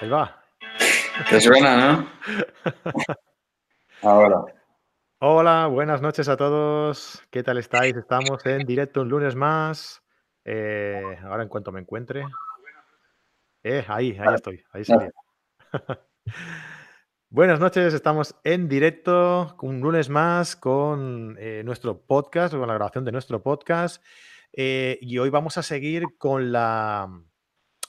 [0.00, 0.44] Ahí va.
[1.28, 2.08] Te suena, ¿no?
[4.02, 4.44] Ahora.
[5.18, 7.22] Hola, buenas noches a todos.
[7.30, 7.96] ¿Qué tal estáis?
[7.96, 10.02] Estamos en directo un lunes más.
[10.44, 12.26] Eh, ahora en cuanto me encuentre.
[13.62, 14.62] Eh, ahí, ahí estoy.
[14.72, 15.08] Ahí salí.
[17.30, 23.04] Buenas noches, estamos en directo un lunes más con eh, nuestro podcast, con la grabación
[23.04, 24.04] de nuestro podcast.
[24.52, 27.08] Eh, y hoy vamos a seguir con la,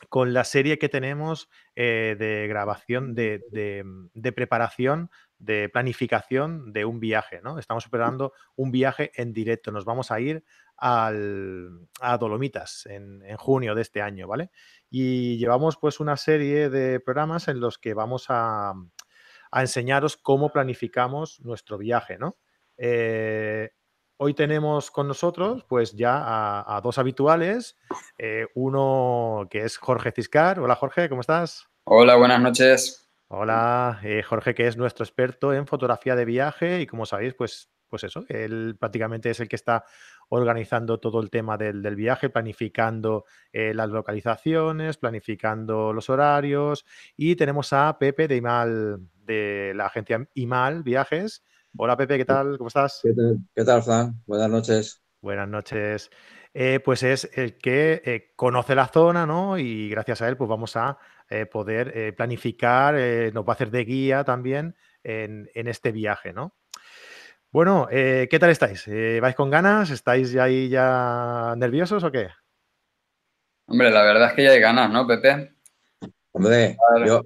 [0.10, 6.86] con la serie que tenemos eh, de grabación, de, de- de preparación, de planificación de
[6.86, 7.60] un viaje, ¿no?
[7.60, 9.72] Estamos preparando un viaje en directo.
[9.72, 10.44] Nos vamos a ir
[10.78, 14.52] al- a Dolomitas en, en junio de este año, ¿vale?
[14.90, 18.74] Y llevamos pues una serie de programas en los que vamos a,
[19.52, 22.38] a enseñaros cómo planificamos nuestro viaje, ¿no?
[22.78, 23.72] Eh,
[24.18, 27.78] hoy tenemos con nosotros pues ya a, a dos habituales,
[28.18, 30.60] eh, uno que es Jorge Ciscar.
[30.60, 31.68] Hola Jorge, ¿cómo estás?
[31.86, 33.10] Hola, buenas noches.
[33.28, 37.72] Hola, eh, Jorge, que es nuestro experto en fotografía de viaje y como sabéis, pues,
[37.90, 39.84] pues eso, él prácticamente es el que está
[40.30, 46.86] organizando todo el tema del, del viaje, planificando eh, las localizaciones, planificando los horarios
[47.18, 51.44] y tenemos a Pepe de Imal, de la agencia Imal Viajes.
[51.78, 52.58] Hola Pepe, ¿qué tal?
[52.58, 53.02] ¿Cómo estás?
[53.04, 54.22] ¿Qué tal, ¿Qué tal, Fran?
[54.26, 55.04] Buenas noches.
[55.20, 56.10] Buenas noches.
[56.54, 59.58] Eh, pues es el que eh, conoce la zona, ¿no?
[59.58, 60.98] Y gracias a él, pues vamos a
[61.30, 65.92] eh, poder eh, planificar, eh, nos va a hacer de guía también en, en este
[65.92, 66.56] viaje, ¿no?
[67.52, 68.88] Bueno, eh, ¿qué tal estáis?
[68.88, 69.90] Eh, ¿vais con ganas?
[69.90, 72.30] ¿Estáis ya ahí ya nerviosos o qué?
[73.68, 75.56] Hombre, la verdad es que ya hay ganas, ¿no, Pepe?
[76.32, 77.22] Hombre, yo,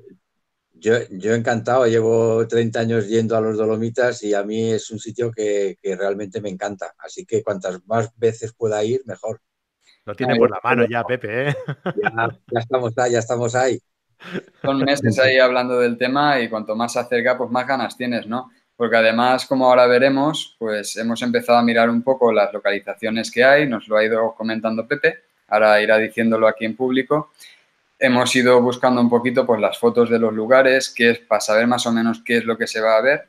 [0.79, 4.99] yo, yo encantado, llevo 30 años yendo a los Dolomitas y a mí es un
[4.99, 6.93] sitio que, que realmente me encanta.
[6.97, 9.41] Así que cuantas más veces pueda ir, mejor.
[10.05, 11.55] Lo tiene por la mano ya, Pepe, ¿eh?
[11.85, 13.79] Ya, ya estamos ahí, ya estamos ahí.
[14.61, 18.27] Son meses ahí hablando del tema y cuanto más se acerca, pues más ganas tienes,
[18.27, 18.51] ¿no?
[18.75, 23.43] Porque además, como ahora veremos, pues hemos empezado a mirar un poco las localizaciones que
[23.43, 27.31] hay, nos lo ha ido comentando Pepe, ahora irá diciéndolo aquí en público.
[27.99, 31.67] Hemos ido buscando un poquito pues las fotos de los lugares, qué es, para saber
[31.67, 33.27] más o menos qué es lo que se va a ver.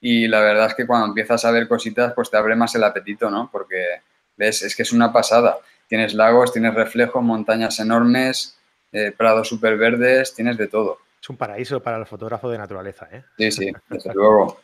[0.00, 2.84] Y la verdad es que cuando empiezas a ver cositas, pues te abre más el
[2.84, 3.50] apetito, ¿no?
[3.52, 4.00] Porque
[4.36, 5.58] ves, es que es una pasada.
[5.86, 8.58] Tienes lagos, tienes reflejos, montañas enormes,
[8.92, 10.98] eh, prados súper verdes, tienes de todo.
[11.20, 13.22] Es un paraíso para el fotógrafo de naturaleza, ¿eh?
[13.36, 14.60] Sí, sí, desde luego.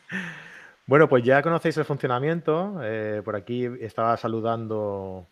[0.87, 2.79] Bueno, pues ya conocéis el funcionamiento.
[2.81, 5.27] eh, por aquí estaba saludando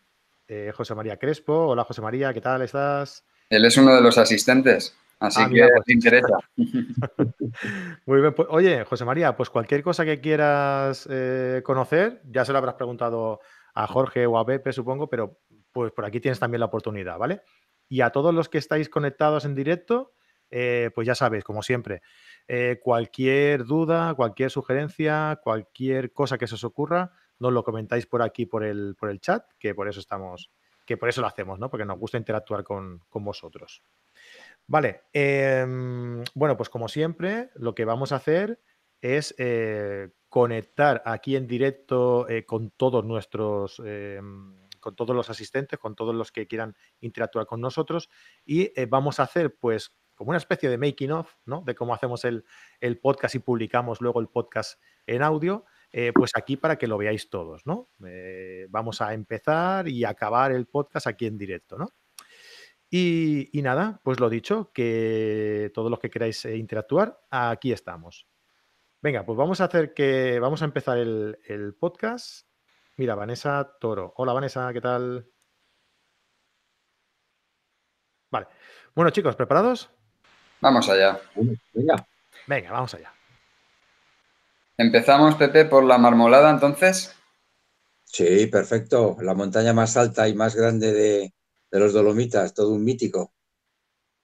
[0.47, 1.69] eh, José María Crespo.
[1.69, 3.23] Hola José María, ¿qué tal estás?
[3.49, 5.85] Él es uno de los asistentes, así Ah, que mira, pues.
[5.85, 6.37] te interesa.
[8.05, 12.51] Muy bien, pues, oye, José María, pues cualquier cosa que quieras eh, conocer, ya se
[12.51, 13.39] lo habrás preguntado
[13.73, 15.39] a Jorge o a Pepe, supongo, pero
[15.71, 17.41] pues por aquí tienes también la oportunidad, ¿vale?
[17.89, 20.13] Y a todos los que estáis conectados en directo,
[20.49, 22.01] eh, pues ya sabéis, como siempre,
[22.47, 28.21] eh, cualquier duda, cualquier sugerencia, cualquier cosa que se os ocurra, nos lo comentáis por
[28.21, 30.49] aquí, por el, por el chat, que por eso estamos,
[30.85, 31.69] que por eso lo hacemos, ¿no?
[31.69, 33.81] Porque nos gusta interactuar con, con vosotros.
[34.67, 38.59] Vale, em, bueno, pues como siempre, lo que vamos a hacer
[39.01, 45.79] es eh, conectar aquí en directo eh, con todos nuestros, em, con todos los asistentes,
[45.79, 48.09] con todos los que quieran interactuar con nosotros
[48.43, 51.61] y eh, vamos a hacer pues como una especie de making of, ¿no?
[51.61, 52.45] De cómo hacemos el,
[52.79, 55.65] el podcast y publicamos luego el podcast en audio,
[55.97, 57.87] eh, pues aquí para que lo veáis todos, ¿no?
[58.05, 61.87] Eh, vamos a empezar y acabar el podcast aquí en directo, ¿no?
[62.89, 68.27] Y, y nada, pues lo dicho, que todos los que queráis eh, interactuar, aquí estamos.
[69.01, 70.37] Venga, pues vamos a hacer que.
[70.37, 72.45] Vamos a empezar el, el podcast.
[72.97, 74.13] Mira, Vanessa Toro.
[74.17, 75.25] Hola Vanessa, ¿qué tal?
[78.31, 78.47] Vale.
[78.93, 79.89] Bueno, chicos, ¿preparados?
[80.59, 81.21] Vamos allá.
[81.73, 82.05] Venga,
[82.47, 83.14] Venga, vamos allá.
[84.77, 87.13] Empezamos, Pepe, por la marmolada, entonces.
[88.05, 89.17] sí, perfecto.
[89.21, 91.33] La montaña más alta y más grande de,
[91.71, 93.33] de los Dolomitas, todo un mítico.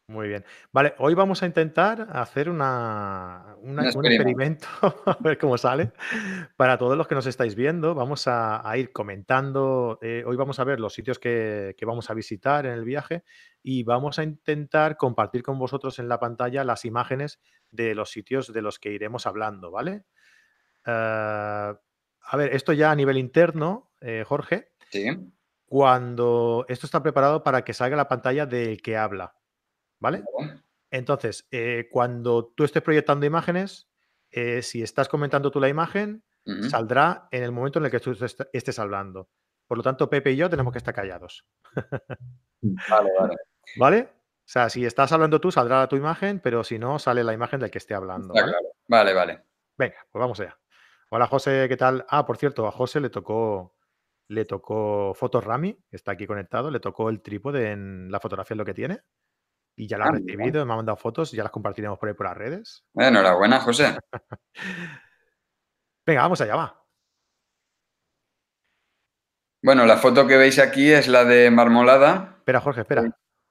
[0.08, 0.44] Muy bien.
[0.74, 4.68] Vale, hoy vamos a intentar hacer una, una- Un experimento,
[5.06, 5.94] a ver cómo sale.
[6.58, 10.00] Para todos los que nos estáis viendo, vamos a, a ir comentando.
[10.02, 13.24] eh, hoy vamos a ver los sitios que, que vamos a visitar en el viaje
[13.64, 17.40] y vamos a intentar compartir con vosotros en la pantalla las imágenes
[17.70, 20.04] de los sitios de los que iremos hablando, ¿vale?
[20.86, 21.74] Eh,
[22.24, 25.08] a ver, esto ya a nivel interno, eh, Jorge, Sí.
[25.66, 29.36] cuando esto está preparado para que salga la pantalla del que habla,
[30.00, 30.24] ¿vale?
[30.90, 33.90] Entonces, eh, cuando tú estés proyectando imágenes,
[34.32, 36.24] eh, si estás comentando tú la imagen,
[36.70, 39.30] saldrá en el momento en el que tú est- estés hablando.
[39.68, 41.46] Por lo tanto, Pepe y yo tenemos que estar callados.
[42.62, 43.36] Vale, vale.
[43.78, 44.10] ¿Vale?
[44.12, 47.60] O sea, si estás hablando tú, saldrá tu imagen, pero si no, sale la imagen
[47.62, 48.34] del que esté hablando.
[48.34, 48.52] ¿vale?
[48.88, 49.44] vale, vale.
[49.78, 50.60] Venga, pues vamos allá.
[51.14, 52.06] Hola José, ¿qué tal?
[52.08, 53.76] Ah, por cierto, a José le tocó
[54.30, 58.54] le tocó Fotos Rami, que está aquí conectado, le tocó el trípode en la fotografía,
[58.54, 59.02] es lo que tiene.
[59.76, 62.08] Y ya la ha ah, recibido, me ha mandado fotos y ya las compartiremos por
[62.08, 62.86] ahí por las redes.
[62.94, 63.98] Enhorabuena, José.
[66.06, 66.82] Venga, vamos allá, va.
[69.62, 72.36] Bueno, la foto que veis aquí es la de marmolada.
[72.38, 73.04] Espera, Jorge, espera.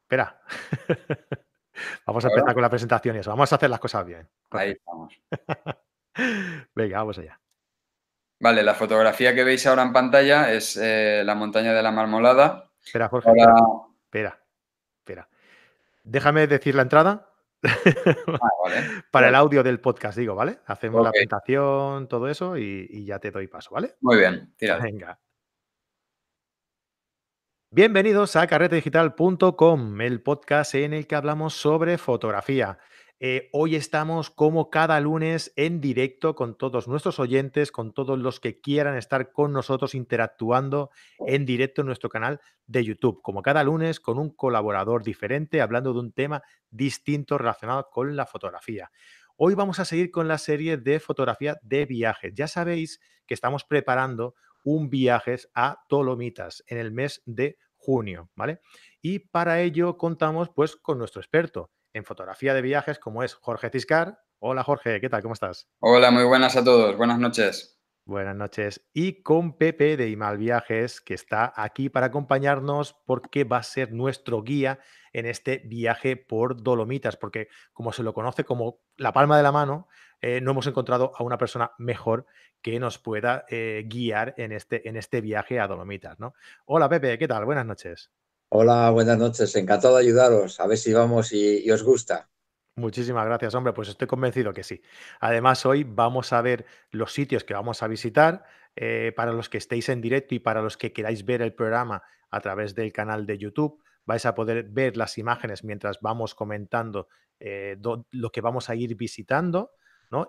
[0.05, 0.41] Espera.
[2.07, 3.29] vamos a empezar con la presentación y eso.
[3.29, 4.27] Vamos a hacer las cosas bien.
[4.51, 5.21] Ahí estamos.
[6.75, 7.39] Venga, vamos allá.
[8.41, 12.71] Vale, la fotografía que veis ahora en pantalla es eh, la montaña de la Marmolada.
[12.83, 13.31] Espera, Jorge.
[14.07, 14.43] Espera,
[14.99, 15.29] espera.
[16.05, 17.29] Déjame decir la entrada.
[17.63, 18.49] Ah,
[19.11, 20.61] Para el audio del podcast, digo, ¿vale?
[20.65, 23.97] Hacemos la presentación, todo eso y, y, ya te doy paso, ¿vale?
[24.01, 24.79] Muy bien, tira.
[24.79, 25.21] Venga.
[27.71, 32.79] Bienvenidos a carretedigital.com, el podcast en el que hablamos sobre fotografía.
[33.23, 38.41] Eh, hoy estamos como cada lunes en directo con todos nuestros oyentes, con todos los
[38.41, 40.89] que quieran estar con nosotros interactuando
[41.27, 45.93] en directo en nuestro canal de YouTube, como cada lunes con un colaborador diferente hablando
[45.93, 48.91] de un tema distinto relacionado con la fotografía.
[49.37, 52.33] Hoy vamos a seguir con la serie de fotografía de viajes.
[52.35, 54.35] Ya sabéis que estamos preparando
[54.65, 58.63] un viajes a Tolomitas en el mes de junio, ¿vale?
[59.03, 63.71] Y para ello contamos pues con nuestro experto en fotografía de viajes como es Jorge
[63.71, 64.21] Ciscar.
[64.39, 65.23] Hola Jorge, ¿qué tal?
[65.23, 65.69] ¿Cómo estás?
[65.81, 66.97] Hola, muy buenas a todos.
[66.97, 67.81] Buenas noches.
[68.05, 68.89] Buenas noches.
[68.93, 73.93] Y con Pepe de Imal Viajes, que está aquí para acompañarnos porque va a ser
[73.93, 74.81] nuestro guía
[75.13, 79.53] en este viaje por Dolomitas, porque como se lo conoce como la palma de la
[79.53, 79.87] mano,
[80.21, 82.27] eh, no hemos encontrado a una persona mejor
[82.63, 86.19] que nos pueda eh, guiar en este, en este viaje a Dolomitas.
[86.19, 86.35] ¿no?
[86.65, 87.45] Hola Pepe, ¿qué tal?
[87.45, 88.11] Buenas noches.
[88.53, 89.55] Hola, buenas noches.
[89.55, 90.59] Encantado de ayudaros.
[90.59, 92.29] A ver si vamos y, os gusta.
[92.75, 93.73] Muchísimas gracias, hombre.
[93.73, 94.83] Pues estoy convencido que sí.
[95.21, 98.43] Además, hoy vamos a ver los sitios que vamos a visitar.
[98.75, 102.03] Eh, para los que estéis en directo y para los que queráis ver el programa
[102.29, 107.07] a través del canal de YouTube, vais a poder ver las imágenes mientras vamos comentando
[107.39, 109.71] lo que vamos a ir visitando.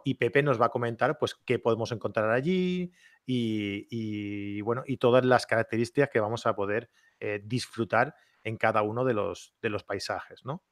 [0.06, 2.92] Y Pepe nos va a comentar pues qué podemos encontrar allí
[3.26, 6.90] y, bueno, y todas las características que vamos a poder
[7.22, 10.64] eh, disfrutar en cada uno de los, de los paisajes, ¿no?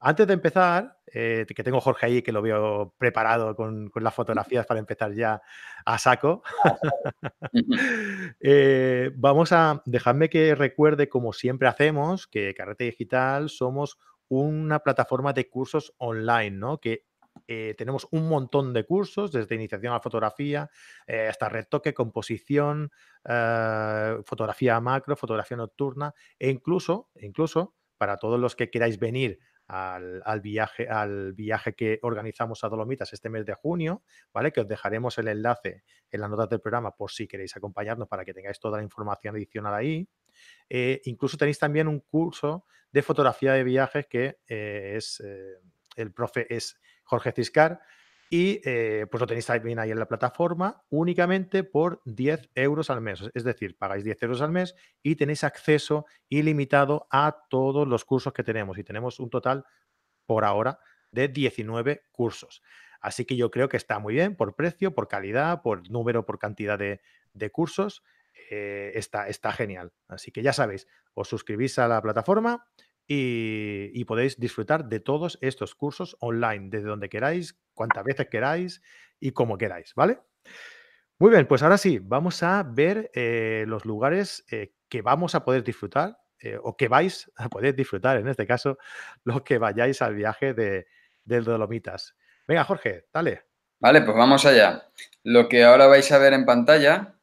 [0.00, 4.64] Antes de empezar, eh, que tengo Jorge ahí que lo veo preparado con, las fotografías
[4.64, 5.42] para empezar ya
[5.84, 6.44] a saco,
[8.40, 13.98] eh, vamos a dejarme que recuerde, como siempre hacemos, que Carrete Digital somos
[14.28, 16.78] una plataforma de cursos online, ¿no?
[16.78, 17.07] Que
[17.46, 20.70] eh, tenemos un montón de cursos, desde iniciación a la fotografía
[21.06, 22.90] eh, hasta retoque, composición,
[23.24, 30.40] eh, fotografía macro, fotografía nocturna e incluso, incluso para todos los que queráis venir al,
[30.40, 34.02] viaje, al viaje que organizamos a Dolomitas este mes de junio,
[34.32, 34.50] ¿vale?
[34.50, 38.24] Que os dejaremos el enlace en las notas del programa por si queréis acompañarnos para
[38.24, 40.08] que tengáis toda la información adicional ahí.
[41.04, 45.22] incluso tenéis también un curso de fotografía de viajes que es
[45.98, 47.80] el profe es Jorge Ciscar,
[48.30, 53.00] y eh, pues lo tenéis también ahí en la plataforma únicamente por 10 euros al
[53.00, 53.22] mes.
[53.34, 58.34] Es decir, pagáis 10 euros al mes y tenéis acceso ilimitado a todos los cursos
[58.34, 58.76] que tenemos.
[58.76, 59.64] Y tenemos un total
[60.26, 60.78] por ahora
[61.10, 62.62] de 19 cursos.
[63.00, 66.38] Así que yo creo que está muy bien por precio, por calidad, por número, por
[66.38, 67.00] cantidad de,
[67.50, 68.02] cursos.
[68.50, 69.92] Eh, está, está genial.
[70.06, 72.66] Así que ya sabéis, os suscribís a la plataforma
[73.10, 78.82] y, podéis disfrutar de todos estos cursos online, desde donde queráis, cuantas veces queráis
[79.18, 80.18] y como queráis, ¿vale?
[81.18, 85.44] Muy bien, pues ahora sí, vamos a ver eh, los lugares eh, que vamos a
[85.44, 88.78] poder disfrutar eh, o que vais a poder disfrutar, en este caso,
[89.24, 90.86] los que vayáis al viaje de,
[91.24, 92.14] del Dolomitas.
[92.46, 93.46] Venga, Jorge, dale.
[93.80, 94.90] Vale, pues vamos allá.
[95.22, 97.14] Lo que ahora vais a ver en pantalla,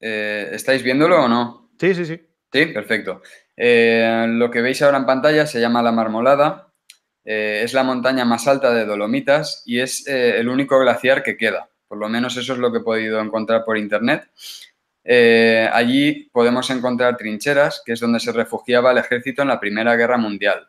[0.00, 1.70] ¿estáis viéndolo o no?
[1.78, 2.20] Sí, sí, sí.
[2.52, 3.22] Sí, perfecto.
[3.56, 6.68] Eh, lo que veis ahora en pantalla se llama La Marmolada.
[7.24, 11.36] Eh, es la montaña más alta de Dolomitas y es eh, el único glaciar que
[11.36, 11.68] queda.
[11.86, 14.28] Por lo menos eso es lo que he podido encontrar por internet.
[15.72, 20.16] allí podemos encontrar trincheras, que es donde se refugiaba el ejército en la Primera Guerra
[20.16, 20.68] Mundial.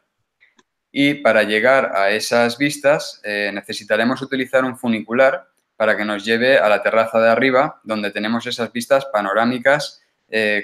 [0.91, 5.47] Y para llegar a esas vistas necesitaremos utilizar un funicular
[5.77, 10.01] para que nos lleve a la terraza de arriba, donde tenemos esas vistas panorámicas,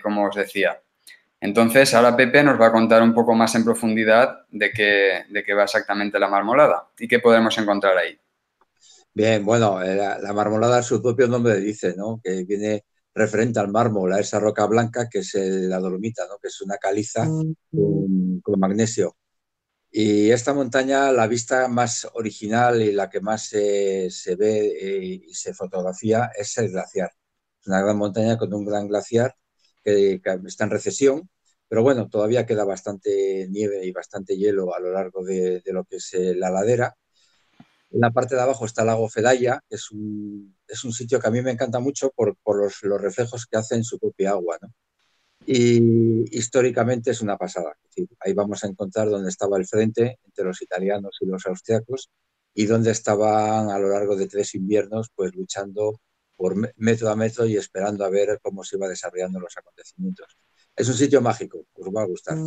[0.04, 0.80] como os decía.
[1.42, 5.54] Entonces, ahora Pepe nos va a contar un poco más en profundidad de qué, de
[5.54, 8.20] va exactamente la marmolada y qué podemos encontrar ahí.
[9.14, 12.20] Bien, bueno, eh, la, marmolada, su propio nombre dice, ¿no?
[12.24, 16.38] Que viene referente al mármol, a esa roca blanca que es la dolomita, ¿no?
[16.40, 19.18] Que es una caliza con, magnesio.
[19.92, 25.34] Y esta montaña, la vista más original y la que más se, ve eh, y
[25.34, 27.12] se fotografía es el glaciar.
[27.60, 29.36] Es una gran montaña con un gran glaciar
[29.84, 31.30] que, está en recesión,
[31.68, 35.98] pero bueno, todavía queda bastante nieve y bastante hielo a lo largo de, lo que
[35.98, 36.96] es eh, la ladera.
[37.92, 41.20] En la parte de abajo está el lago Fedaya, que es un, es un sitio
[41.20, 44.00] que a mí me encanta mucho por, por los, los, reflejos que hace en su
[44.00, 44.58] propia agua.
[44.62, 44.70] ¿no?
[45.46, 47.76] Y históricamente es una pasada.
[48.20, 52.10] ahí vamos a encontrar dónde estaba el frente entre los italianos y los austriacos
[52.54, 56.00] y dónde estaban a lo largo de tres inviernos pues luchando
[56.40, 60.38] por metro a metro y esperando a ver cómo se iba desarrollando los acontecimientos.
[60.74, 62.38] Es un sitio mágico, os va a gustar.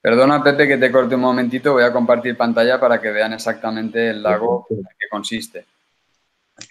[0.00, 1.72] Perdona, Pepe, que te corte un momentito.
[1.72, 5.66] Voy a compartir pantalla para que vean exactamente el lago en qué consiste.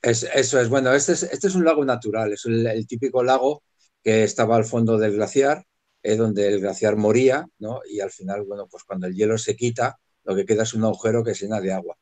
[0.02, 3.64] eso es, bueno, este es, este es un lago natural, es el típico lago
[4.02, 5.66] que estaba al fondo del glaciar,
[6.02, 7.82] es donde el glaciar moría, ¿no?
[7.90, 10.86] Y al final, bueno, pues cuando el hielo se quita, lo que queda es un
[10.86, 11.98] agujero que se llena de agua.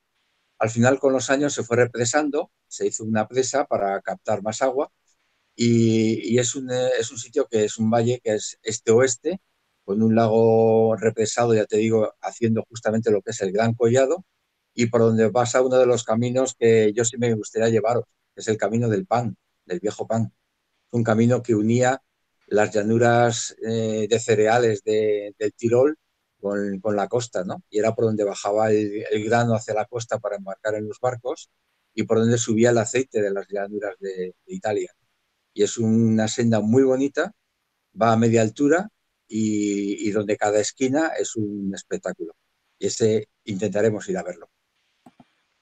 [0.62, 4.62] Al final, con los años, se fue represando, se hizo una presa para captar más
[4.62, 4.92] agua
[5.56, 9.42] y, es, un, es un sitio que es un valle que es este-oeste,
[9.84, 14.24] con un lago represado, ya te digo, haciendo justamente lo que es el Gran Collado
[14.76, 18.48] y por donde pasa uno de los caminos que yo sí me gustaría llevaros, es
[18.48, 20.32] el camino del pan, del viejo pan.
[20.92, 22.04] Un camino que unía
[22.48, 25.98] las llanuras eh, de cereales del Tirol
[26.42, 27.64] con, la costa, ¿no?
[27.70, 31.50] Y era por donde bajaba el, grano hacia la costa para embarcar en los barcos
[31.94, 34.92] y por donde subía el aceite de las llanuras de, Italia.
[35.54, 37.32] Y es una senda muy bonita,
[38.00, 38.90] va a media altura
[39.28, 42.34] y, y, donde cada esquina es un espectáculo.
[42.80, 44.50] Y ese intentaremos ir a verlo.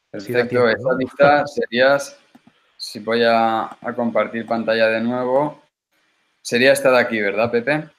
[0.09, 2.17] Perfecto, esa lista serías
[2.79, 5.61] si voy a, compartir pantalla de nuevo,
[6.41, 7.89] sería esta de aquí, ¿verdad, Pepe?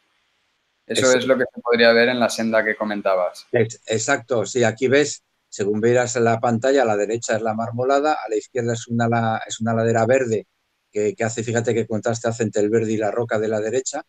[0.91, 3.47] Eso es, lo que se podría ver en la senda que comentabas.
[3.53, 8.15] Exacto, sí, aquí ves, según verás en la pantalla, a la derecha es la marmolada,
[8.15, 10.49] a la izquierda es una, es una ladera verde
[10.91, 14.05] que, hace, fíjate que contraste hace entre el verde y la roca de la derecha,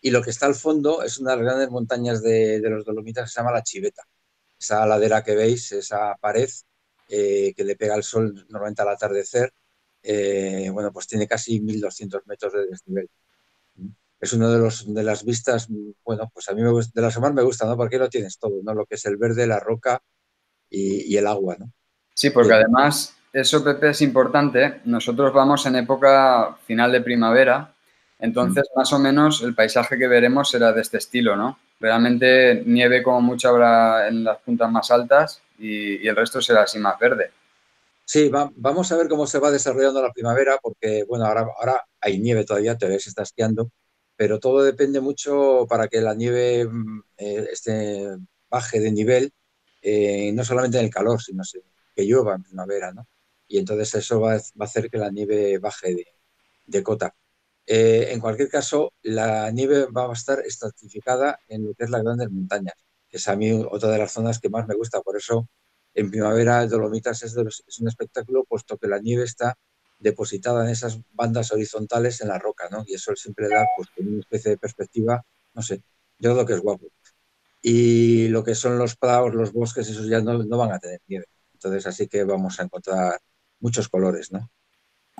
[0.00, 3.24] y lo que está al fondo es una de las grandes montañas de, los Dolomitas
[3.24, 4.02] que se llama la Chiveta.
[4.58, 6.48] Esa ladera que veis, esa pared
[7.08, 9.52] eh, que le pega el sol normalmente al atardecer,
[10.02, 13.10] eh, bueno, pues tiene casi 1.200 metros de desnivel.
[14.24, 15.68] Es una de, los, de las vistas,
[16.02, 17.76] bueno, pues a mí me de las que más me gusta, ¿no?
[17.76, 18.72] Porque lo tienes todo, ¿no?
[18.72, 20.00] Lo que es el verde, la roca
[20.70, 21.70] y, el agua, ¿no?
[22.14, 24.80] Sí, porque además, eso, Pepe, es importante.
[24.86, 27.74] Nosotros vamos en época final de primavera,
[28.18, 31.58] entonces más o menos el paisaje que veremos será de este estilo, ¿no?
[31.78, 36.78] Realmente nieve como mucho habrá en las puntas más altas y el resto será así
[36.78, 37.30] más verde.
[38.06, 42.18] Sí, vamos a ver cómo se va desarrollando la primavera, porque bueno, ahora, ahora hay
[42.18, 43.70] nieve todavía, todavía se está esquiando,
[44.16, 48.16] pero todo depende mucho para que la nieve mm, eh,
[48.50, 49.32] baje de nivel,
[49.82, 51.42] eh, no solamente en el calor, sino
[51.94, 53.06] que llueva en primavera, ¿no?
[53.46, 55.94] Y entonces eso va, a hacer que la nieve baje
[56.66, 57.14] de, cota.
[57.66, 62.02] Eh, en cualquier caso, la nieve va a estar estratificada en lo que es las
[62.02, 62.74] grandes montañas,
[63.08, 65.48] que es a mí otra de las zonas que más me gusta, por eso
[65.94, 69.56] en primavera Dolomitas es, es, un espectáculo puesto que la nieve está
[70.04, 72.84] depositada en esas bandas horizontales en la roca, ¿no?
[72.86, 75.82] Y eso siempre da pues, una especie de perspectiva, no sé,
[76.18, 76.86] yo creo que es guapo.
[77.62, 81.24] Y lo que son los prados, los bosques, esos ya no, van a tener nieve.
[81.54, 83.18] Entonces, así que vamos a encontrar
[83.60, 84.50] muchos colores, ¿no?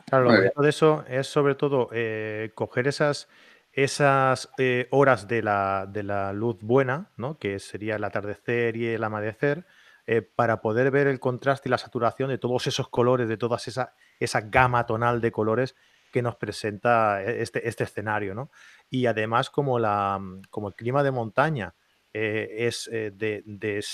[0.07, 3.29] Claro, lo bonito de eso es sobre todo eh, coger esas,
[3.73, 7.39] esas eh, horas de la, de la, luz buena, ¿no?
[7.39, 9.65] que sería el atardecer y el amanecer,
[10.07, 13.57] eh, para poder ver el contraste y la saturación de todos esos colores, de toda
[13.57, 15.77] esa, esa gama tonal de colores
[16.13, 18.35] que nos presenta e, este, este escenario.
[18.35, 18.51] ¿no?
[18.89, 21.75] Y además, como, la, mm, como el clima de montaña
[22.13, 23.85] eh, es eh, de,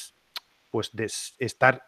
[0.71, 1.87] pues de estar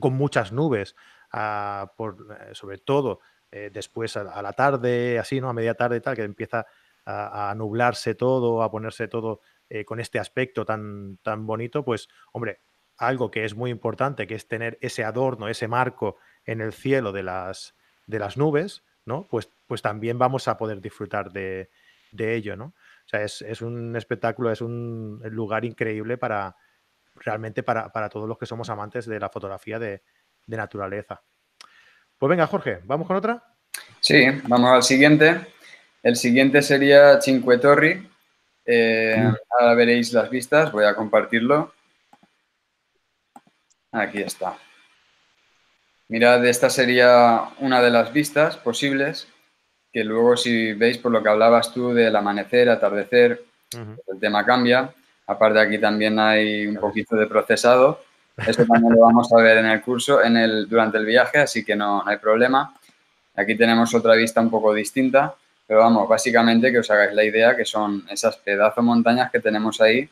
[0.00, 0.94] con muchas nubes,
[1.32, 2.16] ah, por,
[2.52, 5.48] sobre todo después a, la tarde, así, ¿no?
[5.48, 6.66] A media tarde tal, que empieza
[7.04, 9.40] a, a nublarse todo, a ponerse todo
[9.84, 12.60] con este aspecto tan, tan bonito, pues, hombre,
[12.98, 16.16] algo que es muy importante, que es tener ese adorno, ese marco
[16.46, 17.74] en el cielo de las,
[18.06, 19.26] de las nubes, ¿no?
[19.28, 21.68] Pues, pues también vamos a poder disfrutar de,
[22.18, 22.66] ello, ¿no?
[22.66, 26.56] O sea, es, un espectáculo, es un lugar increíble para
[27.14, 30.02] realmente para, todos los que somos amantes de la fotografía de,
[30.46, 31.22] naturaleza.
[32.16, 33.42] Pues venga, Jorge, ¿vamos con otra?
[34.00, 35.40] Sí, vamos al siguiente.
[36.02, 38.08] El siguiente sería Cinque Torri.
[38.64, 39.34] Eh, mm.
[39.50, 41.74] Ahora veréis las vistas, voy a compartirlo.
[43.92, 44.56] Aquí está.
[46.08, 49.26] Mirad, esta sería una de las vistas posibles,
[49.92, 54.94] que luego si veis por lo que hablabas tú del amanecer, atardecer, el tema cambia.
[55.26, 58.02] Aparte aquí también hay un poquito de procesado.
[58.36, 61.64] Eso también lo vamos a ver en el curso, en el, durante el viaje, así
[61.64, 62.74] que no, hay problema.
[63.34, 65.34] Aquí tenemos otra vista un poco distinta,
[65.66, 69.80] pero vamos, básicamente que os hagáis la idea que son esas pedazos montañas que tenemos
[69.80, 70.08] ahí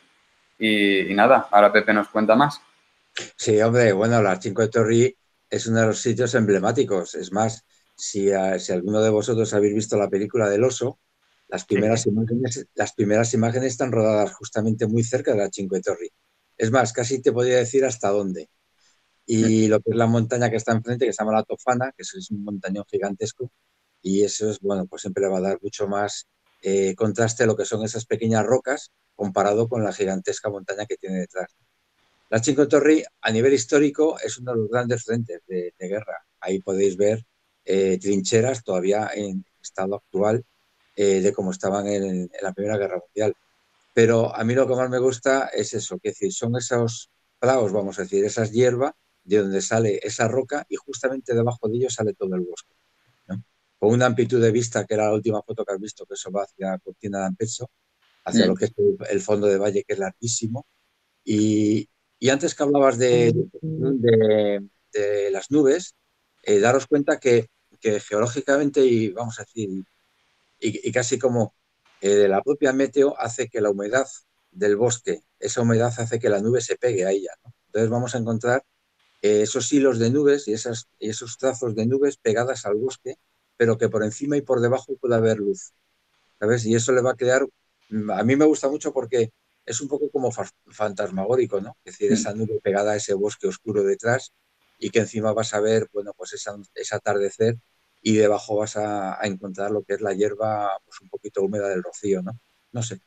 [0.59, 2.59] y, nada, ahora Pepe nos cuenta más.
[3.35, 5.15] Sí, hombre, bueno, la Cinque Torri
[5.55, 7.15] es uno de los sitios emblemáticos.
[7.15, 10.99] Es más, si, eh, si alguno de vosotros habéis visto la película del oso,
[11.47, 16.09] las primeras, imágenes, las primeras imágenes están rodadas justamente muy cerca de la Cinque Torri.
[16.57, 18.49] Es más, casi te podría decir hasta dónde.
[19.27, 22.03] Y lo que es la montaña que está enfrente, que se llama la Tofana, que
[22.03, 23.51] es un montañón gigantesco,
[24.01, 26.27] y eso es, bueno, pues siempre le va a dar mucho más
[26.67, 30.97] eh, contraste a lo que son esas pequeñas rocas comparado con la gigantesca montaña que
[30.97, 31.55] tiene detrás.
[32.29, 36.25] La Cinque Torri, a nivel histórico, es uno de los grandes frentes de, guerra.
[36.39, 37.23] Ahí podéis ver
[37.63, 40.43] eh, trincheras todavía en estado actual
[40.95, 43.35] eh, de cómo estaban en, la Primera Guerra Mundial.
[43.93, 47.71] Pero a mí lo que más me gusta es eso, que decir, son esos praos,
[47.71, 51.93] vamos a decir, esas hierbas de donde sale esa roca y justamente debajo de ellos
[51.93, 52.73] sale todo el bosque.
[53.77, 56.31] Con una amplitud de vista, que era la última foto que has visto, que eso
[56.31, 57.69] va hacia Cortina de Ampecho,
[58.23, 58.71] hacia lo que es
[59.09, 60.65] el, fondo de valle, que es larguísimo.
[61.23, 61.87] Y,
[62.19, 65.95] y antes que hablabas de, de, las nubes,
[66.43, 67.47] eh, daros cuenta que,
[67.79, 69.69] que, geológicamente, y vamos a decir,
[70.59, 71.53] y, casi como
[72.01, 74.07] eh, la propia meteo hace que la humedad
[74.51, 77.31] del bosque, esa humedad hace que la nube se pegue a ella.
[77.67, 78.63] Entonces vamos a encontrar
[79.21, 83.17] eh, esos hilos de nubes y, esas, esos trazos de nubes pegadas al bosque,
[83.57, 85.73] pero que por encima y por debajo puede haber luz.
[86.39, 86.65] ¿Sabes?
[86.65, 87.45] Y eso le va a crear,
[87.89, 89.31] mm, a mí me gusta mucho porque
[89.65, 91.77] es un poco como fantasmagórico, ¿no?
[91.83, 94.33] Es decir, esa nube pegada a ese bosque oscuro detrás
[94.77, 97.57] y que encima vas a ver, bueno, pues ese atardecer
[98.01, 101.81] y debajo vas a, encontrar lo que es la hierba pues un poquito húmeda del
[101.81, 102.37] rocío, ¿no?
[102.71, 102.99] No sé,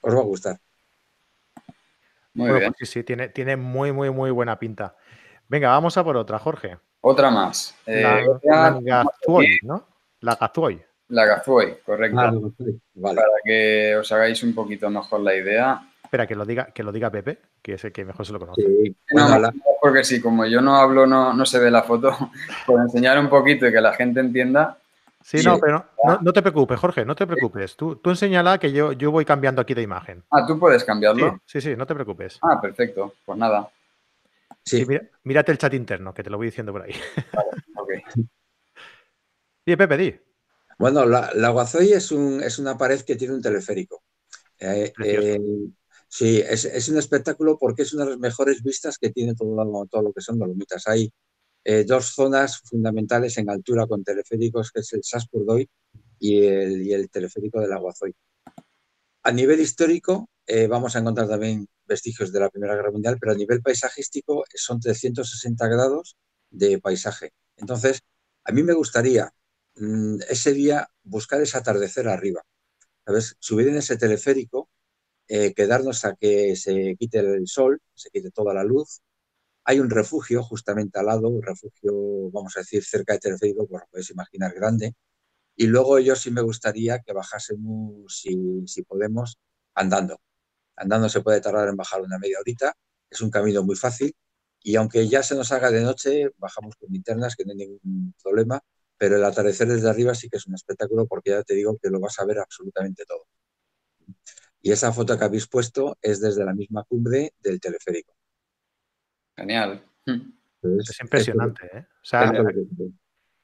[0.00, 0.58] os va a gustar.
[2.32, 2.72] Muy bien.
[2.72, 4.96] Pues sí, sí, tiene, tiene muy, muy, muy buena pinta.
[5.48, 6.78] Venga, vamos a por otra, Jorge.
[7.02, 7.74] Otra más.
[7.84, 8.26] la, eh,
[8.82, 9.86] Gazuoy, ¿no?
[10.20, 10.82] La Gazuoy.
[11.08, 12.18] La Gazuoy, correcto.
[12.18, 12.32] Ah,
[13.00, 16.92] Para que os hagáis un poquito mejor la idea, Espera, que lo diga, que lo
[16.92, 18.62] diga Pepe, que es el que mejor se lo conoce.
[19.10, 19.50] no,
[19.82, 22.16] porque sí, como yo no hablo, no, no se ve la foto,
[22.66, 24.78] por enseñar un poquito y que la gente entienda.
[25.20, 25.84] Sí, no, pero
[26.22, 27.74] no, te preocupes, Jorge, no te preocupes.
[27.74, 30.22] Tú, tú enséñala que yo, yo voy cambiando aquí de imagen.
[30.30, 31.40] Ah, tú puedes cambiarlo.
[31.44, 32.38] Sí, sí, no te preocupes.
[32.42, 33.14] Ah, perfecto.
[33.24, 33.68] Pues nada.
[34.64, 34.86] Sí,
[35.24, 36.94] mírate el chat interno, que te lo voy diciendo por ahí.
[37.32, 37.90] Vale, ok.
[39.76, 40.20] Pepe, di.
[40.78, 44.04] Bueno, la, la Guazoy es, un, es una pared que tiene un teleférico.
[44.58, 44.92] Eh,
[46.18, 50.00] Sí, es, un espectáculo porque es una de las mejores vistas que tiene todo, todo
[50.00, 50.88] lo que son Dolomitas.
[50.88, 51.12] Hay
[51.62, 55.68] eh, dos zonas fundamentales en altura con teleféricos, que es el Saspurdoy
[56.18, 58.14] y el, y el teleférico del Aguazoy.
[59.24, 63.32] A nivel histórico, eh, vamos a encontrar también vestigios de la Primera Guerra Mundial, pero
[63.32, 66.16] a nivel paisajístico son 360 grados
[66.48, 67.34] de paisaje.
[67.58, 68.00] Entonces,
[68.44, 69.30] a mí me gustaría
[69.74, 72.42] mm, ese día buscar ese atardecer arriba.
[73.04, 73.36] ¿Sabes?
[73.38, 74.70] Subir en ese teleférico
[75.28, 79.00] eh, quedarnos a que se quite el sol, se quite toda la luz.
[79.64, 83.82] Hay un refugio justamente al lado, un refugio, vamos a decir, cerca de teleférico, pues
[83.82, 84.94] lo podéis imaginar, grande.
[85.56, 89.38] Y luego yo sí me gustaría que bajásemos, si, si podemos,
[89.74, 90.20] andando.
[90.76, 92.74] Andando se puede tardar en bajar una media horita,
[93.10, 94.14] es un camino muy fácil.
[94.62, 98.14] Y aunque ya se nos haga de noche, bajamos con linternas, que no hay ningún
[98.22, 98.60] problema,
[98.98, 101.90] pero el atardecer desde arriba sí que es un espectáculo porque ya te digo que
[101.90, 103.26] lo vas a ver absolutamente todo.
[104.66, 108.16] Y esa foto que habéis puesto es desde la misma cumbre del teleférico.
[109.36, 109.80] Genial.
[110.04, 111.86] es impresionante, ¿eh?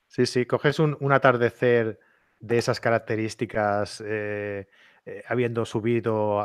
[0.08, 2.00] sí, sí, coges un, atardecer
[2.40, 4.66] de esas características eh,
[5.06, 6.44] eh, habiendo subido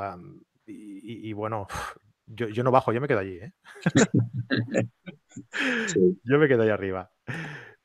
[0.68, 1.66] y, bueno,
[2.28, 3.54] yo, no bajo, yo me quedo allí, ¿eh?
[6.24, 7.12] Yo me quedo ahí arriba.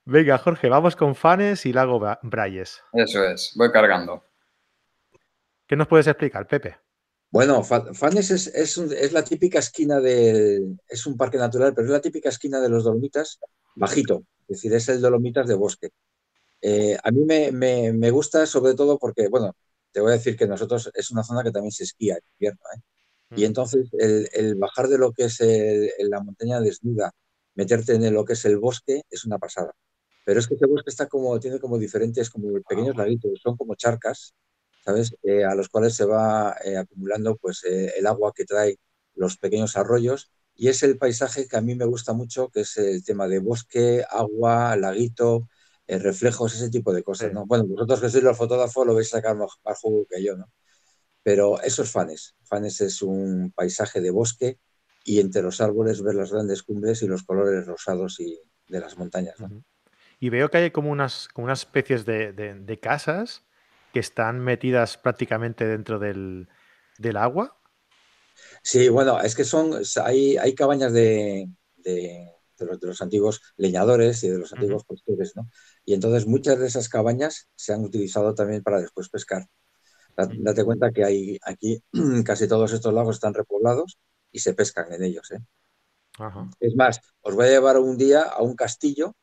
[0.05, 2.83] Venga, Jorge, vamos con Fanes y Lago Brayes.
[2.93, 4.32] Eso es, voy cargando.
[5.67, 6.77] ¿Qué nos puedes explicar, Pepe?
[7.33, 10.79] Bueno, Fanes es, la típica esquina del.
[10.87, 13.41] Es un parque natural, pero es la típica esquina de los Dolomitas
[13.75, 14.27] bajito.
[14.43, 15.91] Es decir, es el Dolomitas de bosque.
[16.61, 19.57] Eh, a mí me, gusta sobre todo porque, bueno,
[19.93, 22.61] te voy a decir que nosotros es una zona que también se esquía en invierno.
[22.77, 22.81] ¿eh?
[23.37, 23.45] Y mm.
[23.45, 25.41] entonces el, bajar de lo que es
[26.01, 27.13] la montaña desnuda,
[27.55, 29.73] meterte en lo que es el bosque, es una pasada.
[30.27, 33.75] Pero es que ese bosque está como, tiene como diferentes, como pequeños laguitos, son como
[33.75, 34.35] charcas
[34.85, 35.17] ¿sabes?
[35.23, 38.79] Eh, a los cuales se va eh, acumulando pues, eh, el agua que trae
[39.15, 42.77] los pequeños arroyos y es el paisaje que a mí me gusta mucho, que es
[42.77, 45.49] el tema de bosque, agua, laguito,
[45.89, 47.45] reflejos, ese tipo de cosas, ¿no?
[47.47, 50.47] Bueno, vosotros que sois los fotógrafos lo veis sacar más, juego que yo, ¿no?
[51.23, 52.35] Pero eso es Fanes.
[52.45, 54.59] Fanes es un paisaje de bosque
[55.05, 58.97] y entre los árboles ver las grandes cumbres y los colores rosados y de las
[58.97, 59.37] montañas.
[60.21, 63.45] Y veo que hay como unas, como unas especies de, casas
[63.93, 66.49] que están metidas prácticamente dentro del,
[67.17, 67.59] agua.
[68.63, 69.73] Sí, bueno, es que son,
[70.05, 71.49] hay, hay cabañas de,
[72.59, 75.51] los, antiguos leñadores y de los antiguos constructores, ¿no?
[75.85, 79.47] Y entonces muchas de esas cabañas se han utilizado también para después pescar.
[80.17, 81.83] Date cuenta que hay, aquí
[82.25, 83.99] casi todos estos lagos están repoblados
[84.31, 85.31] y se pescan en ellos.
[85.33, 85.41] ¿eh?
[86.61, 89.17] Es más, os voy a llevar un día a un castillo,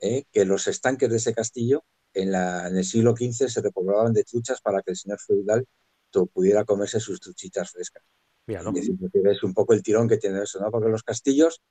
[0.00, 0.24] ¿eh?
[0.32, 4.82] que los estanques de ese castillo en, el siglo XV se repoblaban de truchas para
[4.82, 5.66] que el señor feudal
[6.32, 8.02] pudiera comerse sus truchitas frescas.
[8.46, 10.70] Es un poco el tirón que tiene eso, ¿no?
[10.70, 11.62] Porque los castillos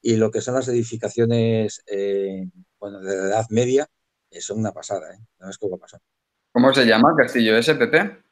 [0.00, 3.88] y lo que son las edificaciones eh, bueno, de la Edad Media
[4.40, 5.98] son una pasada, No es como pasó.
[6.52, 8.24] ¿Cómo se llama el castillo SPP?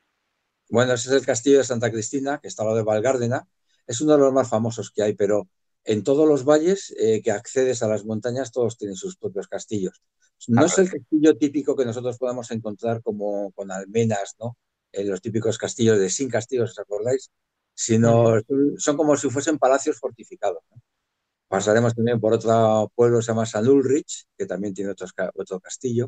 [0.70, 3.48] Bueno, ese es el castillo de Santa Cristina, que está al lado de Valgárdena.
[3.86, 5.48] Es uno de los más famosos que hay, pero
[5.84, 10.02] en todos los valles eh, que accedes a las montañas, todos tienen sus propios castillos.
[10.46, 14.56] No es el castillo típico que nosotros podemos encontrar como con almenas, ¿no?
[14.92, 17.30] En los típicos castillos de sin castillos, ¿os acordáis?
[17.74, 18.40] Sino
[18.78, 20.62] son como si fuesen palacios fortificados.
[21.48, 26.06] Pasaremos también por otro pueblo se llama San Ulrich, que también tiene otro, otro castillo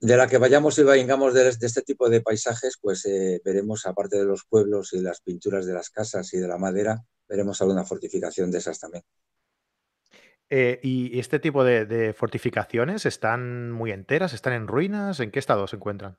[0.00, 4.16] de la que vayamos y vengamos de, este tipo de paisajes, pues eh, veremos, aparte
[4.16, 7.84] de los pueblos y las pinturas de las casas y de la madera, veremos alguna
[7.84, 9.04] fortificación de esas también.
[10.48, 14.32] Eh, ¿Y este tipo de, fortificaciones están muy enteras?
[14.32, 15.20] ¿Están en ruinas?
[15.20, 16.18] ¿En qué estado se encuentran?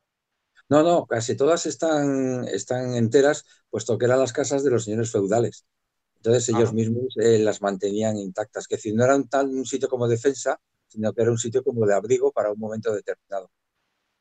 [0.69, 5.11] No, no, casi todas están, están enteras, puesto que eran las casas de los señores
[5.11, 5.65] feudales.
[6.17, 9.87] Entonces ellos mismos eh, las mantenían intactas, que decir, no era un, tal, un sitio
[9.87, 13.49] como defensa, sino que era un sitio como de abrigo para un momento determinado.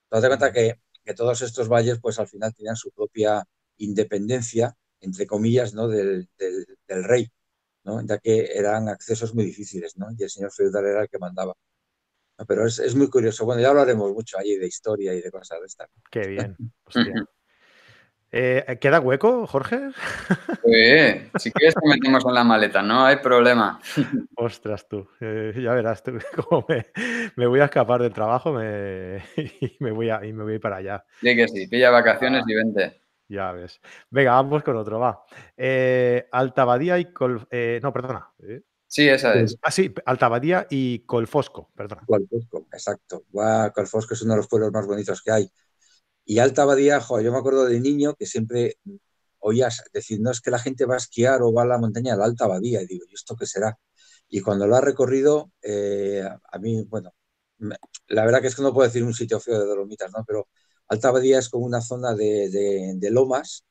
[0.08, 0.80] Te cuenta que,
[1.16, 3.44] todos estos valles, pues al final tenían su propia
[3.78, 5.88] independencia, entre comillas, ¿no?
[5.88, 6.28] del,
[6.88, 7.30] rey,
[7.86, 8.04] ¿no?
[8.04, 10.08] ya que eran accesos muy difíciles, ¿no?
[10.16, 11.54] y el señor feudal era el que mandaba.
[12.46, 13.46] Pero es, muy curioso.
[13.46, 15.88] Bueno, ya hablaremos mucho allí de historia y de cosas de estas.
[16.10, 16.56] Qué bien.
[18.32, 19.92] Eh, ¿Queda hueco, Jorge?
[21.38, 23.80] si quieres te metemos en la maleta, no hay problema.
[24.36, 26.18] Ostras, tú, eh, ya verás tú
[26.48, 26.66] cómo
[27.36, 31.04] me, voy a escapar del trabajo y, me voy a, y me voy para allá.
[31.20, 33.00] Sí que sí, pilla vacaciones y vente.
[33.28, 33.80] Ya ves.
[34.10, 35.24] Venga, vamos con otro, va.
[35.56, 37.46] Eh, Altabadía y Col...
[37.82, 38.32] no, perdona.
[38.86, 39.58] Sí, esa es.
[39.62, 42.02] Ah, sí, Altabadía y Colfosco, perdona.
[42.06, 43.24] Colfosco, exacto.
[43.74, 45.50] Colfosco es uno de los pueblos más bonitos que hay.
[46.24, 48.78] Y Alta Badía, yo me acuerdo de niño que siempre
[49.38, 52.12] oías decir, no es que la gente va a esquiar o va a la montaña
[52.12, 52.82] de la Alta Badía.
[52.82, 53.78] Y digo, ¿y esto qué será?
[54.28, 57.14] Y cuando lo ha recorrido, eh, a mí, bueno,
[58.08, 60.24] la verdad que es que no puedo decir un sitio feo de Dolomitas, ¿no?
[60.26, 60.48] Pero
[60.88, 63.64] Alta Badía es como una zona de, lomas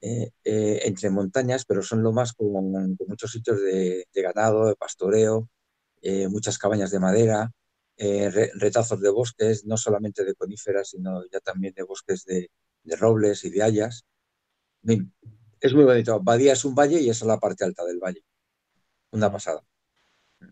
[0.00, 5.48] eh, eh, entre montañas, pero son lomas con, muchos sitios de, ganado, de pastoreo,
[6.28, 7.52] muchas cabañas de madera,
[8.02, 12.48] eh, retazos de bosques, no solamente de coníferas, sino ya también de bosques de,
[12.96, 14.06] robles y de hayas.
[15.60, 16.18] Es muy bonito.
[16.18, 18.24] Badía es un valle y es la parte alta del valle.
[19.10, 19.62] Una pasada.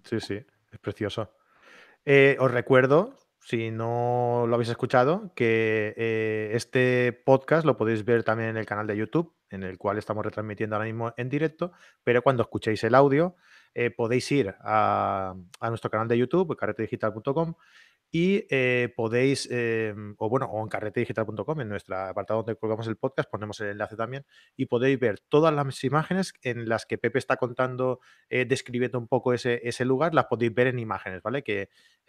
[0.04, 1.32] Sí, sí, es precioso.
[2.04, 8.24] Eh, os recuerdo, si no lo habéis escuchado, que eh, este podcast lo podéis ver
[8.24, 11.72] también en el canal de YouTube, en el cual estamos retransmitiendo ahora mismo en directo,
[12.04, 13.36] pero cuando escuchéis el audio
[13.74, 15.34] eh, podéis ir a,
[15.68, 17.54] nuestro canal de YouTube, carretedigital.com,
[18.10, 22.96] y eh, podéis, eh, o bueno, o en carretedigital.com, en nuestro apartado donde colgamos el
[22.96, 24.24] podcast, ponemos el enlace también,
[24.56, 29.32] y podéis ver todas las imágenes en las que Pepe está contando, describiendo un poco
[29.34, 31.42] ese, ese, lugar, las podéis ver en imágenes, ¿vale?
[31.42, 31.68] Que,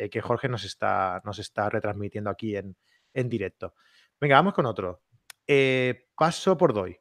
[0.10, 2.76] que Jorge nos está, nos está retransmitiendo aquí en,
[3.14, 3.74] en directo.
[4.20, 5.02] Venga, vamos con otro.
[6.16, 6.98] paso por doy.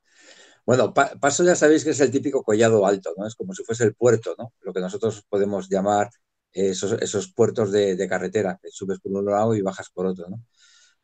[0.65, 3.27] Bueno, Paso ya sabéis que es el típico collado alto, ¿no?
[3.27, 4.53] Es como si fuese el puerto, ¿no?
[4.61, 6.09] Lo que nosotros podemos llamar
[6.53, 10.43] esos, puertos de, carretera, que subes por un lado y bajas por otro, ¿no?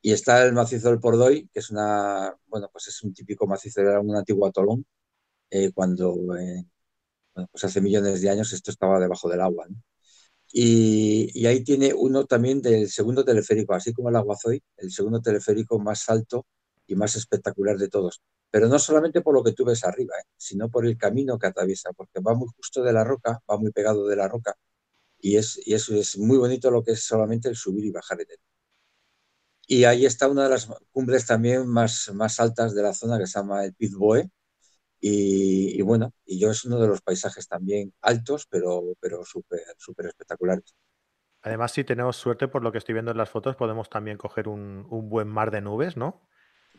[0.01, 3.81] Y está el macizo del Pordoy, que es una, bueno, pues es un típico macizo,
[3.81, 4.85] era un antiguo atolón,
[5.51, 6.65] eh, cuando, eh,
[7.35, 9.77] bueno, pues hace millones de años esto estaba debajo del agua, ¿no?
[10.51, 15.21] Y, y, ahí tiene uno también del segundo teleférico, así como el Aguazoy, el segundo
[15.21, 16.47] teleférico más alto
[16.87, 20.25] y más espectacular de todos pero no solamente por lo que tú ves arriba, ¿eh?
[20.37, 23.71] sino por el camino que atraviesa, porque va muy justo de la roca, va muy
[23.71, 24.55] pegado de la roca,
[25.19, 28.21] y, es, y eso es muy bonito lo que es solamente el subir y bajar
[28.21, 28.39] en él.
[29.67, 33.27] Y ahí está una de las cumbres también más, más altas de la zona que
[33.27, 34.29] se llama el Pizboe,
[35.01, 40.07] y, bueno, y yo es uno de los paisajes también altos, pero, pero súper super
[40.07, 40.75] espectaculares.
[41.41, 44.49] Además, si tenemos suerte, por lo que estoy viendo en las fotos, podemos también coger
[44.49, 46.27] un, un buen mar de nubes, ¿no?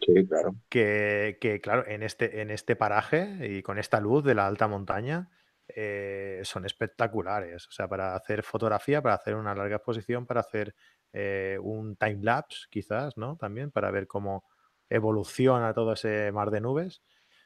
[0.05, 0.55] Sí, claro.
[0.69, 4.69] Que, que, claro, en este, en este paraje y con esta luz de la alta
[4.69, 5.31] montaña
[5.77, 7.67] eh, son espectaculares.
[7.69, 10.75] O sea, para hacer fotografía, para hacer una larga exposición, para hacer
[11.13, 13.37] eh, un time lapse, quizás, ¿no?
[13.37, 14.45] También para ver cómo
[14.89, 17.03] evoluciona todo ese mar de nubes.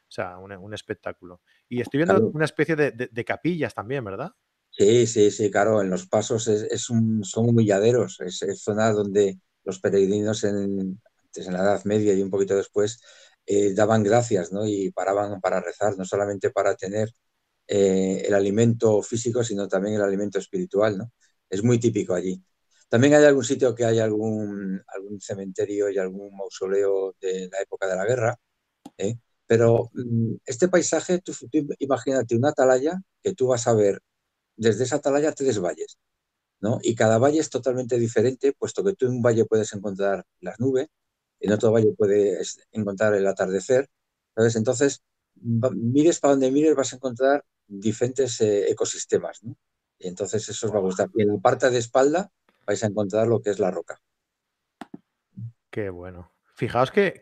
[0.08, 1.42] O sea, un, un espectáculo.
[1.68, 2.32] Y estoy viendo Claro.
[2.32, 4.32] una especie de, de- de capillas también, ¿verdad?
[4.70, 8.90] Sí, sí, sí, claro, en los pasos es, es un, son humilladeros, es, es zona
[8.92, 13.00] donde los peregrinos en, antes en la Edad Media y un poquito después
[13.46, 14.66] eh, daban gracias, ¿no?
[14.66, 17.10] Y paraban para rezar, no solamente para tener
[17.66, 21.12] eh, el alimento físico, sino también el alimento espiritual, ¿no?
[21.48, 22.42] Es muy típico allí.
[22.88, 27.86] También hay algún sitio que hay algún, algún cementerio y algún mausoleo de la época
[27.88, 28.38] de la guerra,
[28.98, 29.16] ¿eh?
[29.46, 31.22] Pero mm, este paisaje,
[31.78, 34.00] imagínate una atalaya que tú vas a ver
[34.56, 35.98] desde esa atalaya tres valles,
[36.60, 36.78] ¿no?
[36.82, 40.60] Y cada valle es totalmente diferente, puesto que tú en un valle puedes encontrar las
[40.60, 40.88] nubes,
[41.40, 43.88] en otro valle puedes encontrar el atardecer,
[44.34, 44.56] ¿sabes?
[44.56, 45.02] Entonces,
[45.34, 49.56] mires para donde mires vas a encontrar diferentes eh, ecosistemas, ¿no?
[49.98, 51.08] Y entonces eso os va a gustar.
[51.14, 52.30] Y en la parte de espalda
[52.66, 54.00] vais a encontrar lo que es la roca.
[55.70, 56.32] Qué bueno.
[56.54, 57.20] Fijaos que,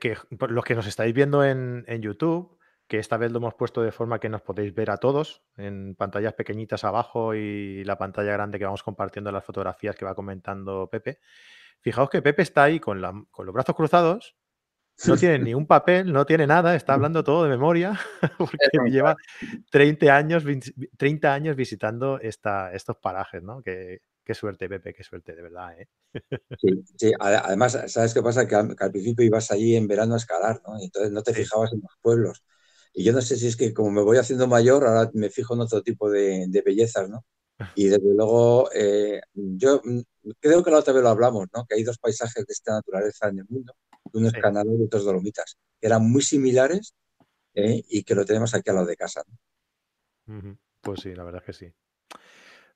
[0.48, 4.18] los que nos estáis viendo en, YouTube, que esta vez lo hemos puesto de forma
[4.18, 8.66] que nos podéis ver a todos en pantallas pequeñitas abajo y la pantalla grande que
[8.66, 11.20] vamos compartiendo las fotografías que va comentando Pepe.
[11.80, 14.36] Fijaos que Pepe está ahí con los brazos cruzados,
[15.06, 17.98] no tiene ni un papel, no tiene nada, está hablando todo de memoria,
[18.38, 18.56] porque
[18.90, 19.16] lleva
[19.70, 23.62] 30 años, 20 30 años visitando esta, estos parajes, ¿no?
[23.62, 25.88] Qué, qué suerte, Pepe, qué suerte, de verdad, ¿eh?
[26.60, 27.12] Sí, sí.
[27.18, 28.46] Además, ¿sabes qué pasa?
[28.46, 30.78] Que al, que al principio ibas allí en verano a escalar, ¿no?
[30.80, 32.44] Y entonces no te fijabas en los pueblos.
[32.94, 35.54] Y yo no sé si es que como me voy haciendo mayor, ahora me fijo
[35.54, 37.24] en otro tipo de, de bellezas, ¿no?
[37.76, 40.00] Y desde luego, eh, yo mm,
[40.40, 41.64] creo que la otra vez lo hablamos, ¿no?
[41.66, 43.74] Que hay dos paisajes de esta naturaleza en el mundo,
[44.12, 44.40] uno es Sí.
[44.40, 46.94] Canadá y otro es Dolomitas, que eran muy similares
[47.54, 47.82] ¿eh?
[47.88, 49.22] y que lo tenemos aquí al lado de casa.
[50.80, 51.74] Pues sí, la verdad es que sí.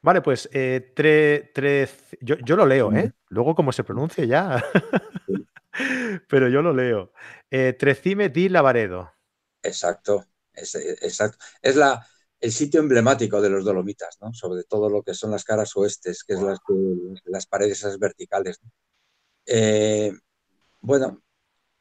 [0.02, 3.12] Vale, pues eh, tre- trec- yo, yo lo leo, ¿eh?
[3.28, 4.62] Luego cómo se pronuncie ya.
[6.28, 7.12] Pero yo lo leo.
[7.50, 9.12] Eh, Trecime di Lavaredo.
[9.62, 11.38] Exacto, es, exacto.
[11.62, 12.06] Es la,
[12.40, 14.32] el sitio emblemático de los Dolomitas, ¿no?
[14.32, 16.58] Sobre todo lo que son las caras oestes, que es las,
[17.24, 18.60] las paredes esas verticales.
[18.62, 18.70] ¿no?
[19.46, 20.12] Eh,
[20.86, 21.22] bueno,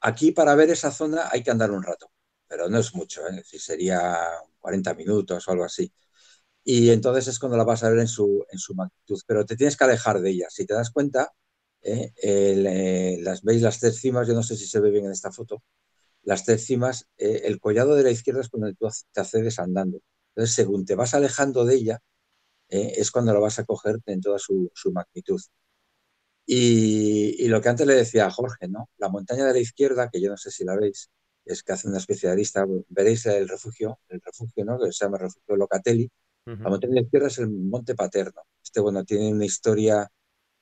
[0.01, 2.11] aquí para ver esa zona hay que andar un rato,
[2.47, 3.31] pero no es mucho, ¿eh?
[3.31, 4.17] Es decir, sería
[4.59, 5.93] 40 minutos o algo así.
[6.63, 9.55] Y entonces es cuando la vas a ver en su, en su magnitud, pero te
[9.57, 10.47] tienes que alejar de ella.
[10.49, 11.31] Si te das cuenta,
[11.83, 12.13] ¿eh?
[12.23, 15.31] Eh, las veis las tres cimas, yo no sé si se ve bien en esta
[15.31, 15.63] foto,
[16.23, 19.99] las tres cimas, eh, el collado de la izquierda es cuando tú te accedes andando.
[20.35, 22.01] Entonces, según te vas alejando de ella,
[22.69, 25.39] es cuando la vas a coger en toda su, su magnitud.
[26.45, 28.89] Y, y, lo que antes le decía a Jorge, ¿no?
[28.97, 31.09] La montaña de la izquierda, que yo no sé si la veis,
[31.45, 34.79] es que hace una especie de lista, veréis el refugio, el refugio, ¿no?
[34.79, 36.09] Que se llama refugio Locatelli.
[36.45, 36.63] Uh -huh.
[36.63, 38.41] La montaña de la izquierda es el Monte Paterno.
[38.63, 40.09] Este, bueno, tiene una historia,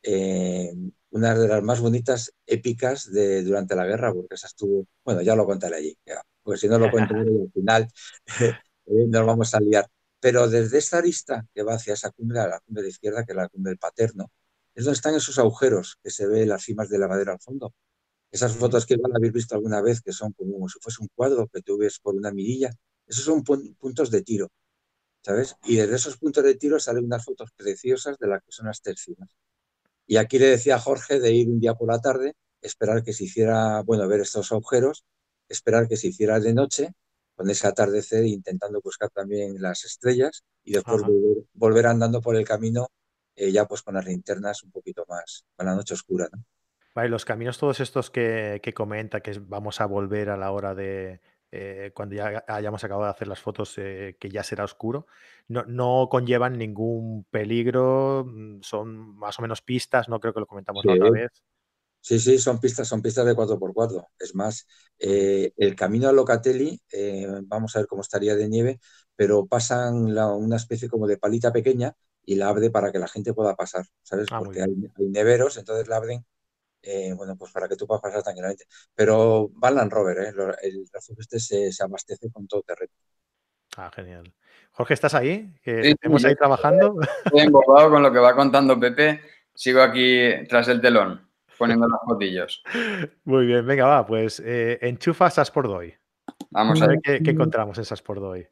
[0.04, 0.74] eh,
[1.12, 5.36] una de las más bonitas, épicas de durante la guerra, porque esa estuvo, bueno, ya
[5.36, 7.88] lo contaré allí, ya, porque si no lo cuento al final
[8.40, 9.88] eh, nos vamos a liar.
[10.20, 13.26] Pero desde esta arista que va hacia esa cumbre, a la cumbre de la izquierda,
[13.26, 14.32] que es la cumbre del Paterno,
[14.76, 17.74] es donde están esos agujeros que se ve las cimas de la madera al fondo.
[18.32, 21.10] Esas fotos que van a haber visto alguna vez, que son como si fuese un
[21.16, 22.72] cuadro que tú ves por una mirilla,
[23.06, 24.50] esos son puntos de tiro,
[25.22, 25.56] ¿sabes?
[25.66, 28.82] Y desde esos puntos de tiro salen unas fotos preciosas de las que son las
[28.82, 29.30] tres cimas.
[30.08, 33.14] Y aquí le decía a Jorge de ir un día por la tarde, esperar que
[33.14, 35.04] se hiciera, bueno, ver estos agujeros,
[35.48, 36.94] esperar que se hiciera de noche,
[37.36, 42.46] con ese atardecer, intentando buscar también las estrellas y después volver, volver, andando por el
[42.46, 42.88] camino
[43.36, 46.44] eh, ya pues con las linternas un poquito más, con la noche oscura, ¿no?
[46.96, 50.76] Vale, los caminos todos estos que, que comenta, que vamos a volver a la hora
[50.76, 55.06] de, eh, cuando ya hayamos acabado de hacer las fotos, eh, que ya será oscuro,
[55.48, 60.48] no, no, conllevan ningún peligro, mm, son más o menos pistas, no creo que lo
[60.48, 60.88] comentamos sí.
[60.88, 61.32] la otra vez.
[62.02, 64.08] Sí, sí, son pistas, son pistas de 4x4.
[64.20, 64.68] Es más,
[65.00, 68.80] eh, el camino a Locatelli, eh, vamos a ver cómo estaría de nieve,
[69.16, 73.08] pero pasan la, una especie como de palita pequeña y la abren para que la
[73.08, 74.28] gente pueda pasar, ¿sabes?
[74.32, 76.26] Ah, Porque hay, hay, neveros, entonces la abren,
[76.82, 78.66] eh, bueno, pues para que tú puedas pasar tranquilamente.
[78.94, 80.34] Pero va Land Rover, ¿eh?
[80.62, 82.92] El refugio este se, se, abastece con todo terreno.
[83.78, 84.34] Ah, genial.
[84.72, 85.54] Jorge, ¿estás ahí?
[85.62, 86.96] ¿Que sí, ¿Estamos sí, ahí trabajando?
[87.26, 89.22] Estoy embobado con lo que va contando Pepe.
[89.54, 92.64] Sigo aquí tras el telón, poniendo los fotillos.
[93.24, 95.96] Muy bien, venga, va, pues eh, enchufa Saspordoy.
[96.50, 98.48] Vamos a ver qué, qué encontramos en Saspordoy.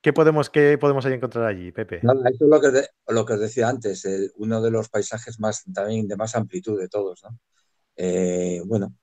[0.00, 1.96] ¿Qué podemos, qué podemos encontrar allí, Pepe?
[1.96, 4.06] eso es lo que, lo que os decía antes,
[4.36, 7.22] uno de los paisajes más también de más amplitud de todos.
[7.96, 8.94] Eh, bueno,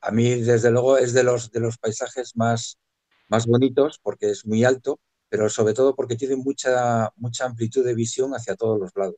[0.00, 2.78] a mí desde luego es de los, de los paisajes más,
[3.28, 7.94] más bonitos porque es muy alto, pero sobre todo porque tiene mucha, mucha amplitud de
[7.94, 9.16] visión hacia todos los lados.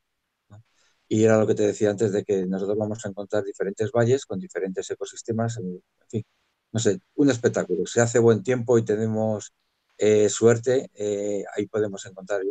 [1.08, 4.26] Y era lo que te decía antes de que nosotros vamos a encontrar diferentes valles
[4.26, 6.24] con diferentes ecosistemas, en fin,
[6.72, 7.86] no sé, un espectáculo.
[7.86, 9.52] Si hace buen tiempo y tenemos
[9.96, 12.42] eh, suerte, eh, ahí podemos encontrar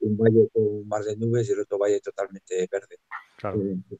[0.00, 2.98] un valle con un mar de nubes y el otro valle totalmente verde.
[3.36, 3.60] Claro.
[3.60, 3.98] Eh,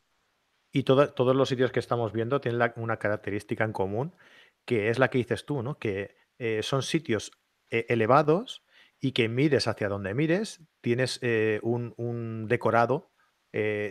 [0.73, 4.15] y todos los sitios que estamos viendo tienen una característica en común,
[4.65, 5.79] que es la que dices tú, ¿no?
[5.79, 6.17] Que
[6.61, 7.31] son sitios
[7.71, 8.63] elevados
[9.01, 11.19] y que mires hacia donde mires, tienes
[11.63, 13.11] un, decorado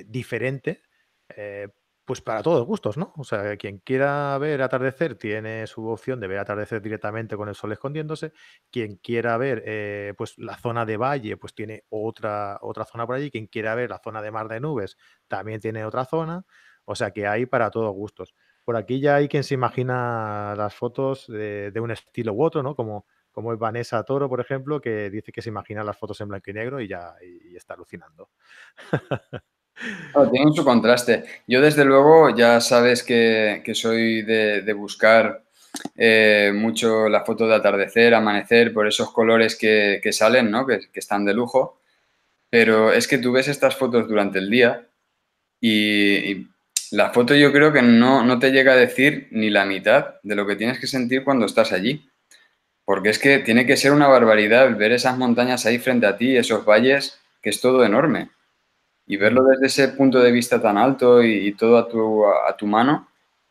[0.05, 0.83] diferente
[2.05, 3.13] pues para todos gustos, ¿no?
[3.17, 7.55] O sea, quien quiera ver atardecer tiene su opción de ver atardecer directamente con el
[7.55, 8.31] sol escondiéndose.
[8.71, 13.15] Quien quiera ver eh, pues la zona de valle, pues tiene otra, otra zona por
[13.15, 13.31] allí.
[13.31, 16.45] Quien quiera ver la zona de mar de nubes, también tiene otra zona.
[16.85, 18.35] O sea que hay para todos gustos.
[18.63, 22.75] Por aquí ya hay quien se imagina las fotos de, un estilo u otro, ¿no?
[22.75, 26.27] Como, como es Vanessa Toro, por ejemplo, que dice que se imagina las fotos en
[26.29, 28.29] blanco y negro y ya y está alucinando.
[30.31, 31.25] tiene su contraste.
[31.47, 35.43] Yo, desde luego, ya sabes que, soy de, buscar
[35.95, 40.65] eh, mucho la foto de atardecer, amanecer, por esos colores que, salen, ¿no?
[40.65, 41.81] Que, están de lujo.
[42.49, 44.87] Pero es que tú ves estas fotos durante el día
[45.59, 46.47] y,
[46.91, 50.35] la foto yo creo que no, no te llega a decir ni la mitad de
[50.35, 52.07] lo que tienes que sentir cuando estás allí.
[52.85, 56.37] Porque es que tiene que ser una barbaridad ver esas montañas ahí frente a ti,
[56.37, 58.29] esos valles, que es todo enorme.
[59.07, 62.65] Y verlo desde ese punto de vista tan alto y, todo a tu, a, tu
[62.65, 63.07] mano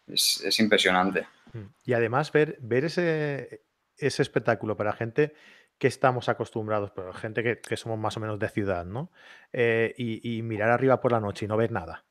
[0.06, 1.26] es, impresionante.
[1.52, 1.66] Mm.
[1.84, 3.62] Y además ver, ver ese,
[3.96, 5.34] ese espectáculo para gente
[5.78, 9.10] que estamos acostumbrados, pero gente que, somos más o menos de ciudad, ¿no?
[9.52, 12.04] Eh, y, mirar arriba por la noche y no ver nada.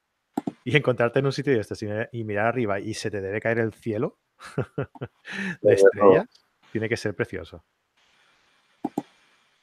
[0.63, 3.59] Y encontrarte en un sitio de este y mirar arriba y se te debe caer
[3.59, 4.19] el cielo
[5.61, 6.27] de estrellas,
[6.71, 7.63] tiene que ser precioso.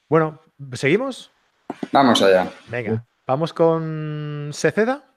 [0.09, 0.41] Bueno,
[0.73, 1.31] ¿seguimos?
[1.93, 2.51] Vamos allá.
[2.69, 3.07] Venga.
[3.31, 5.17] Vamos con Seceda.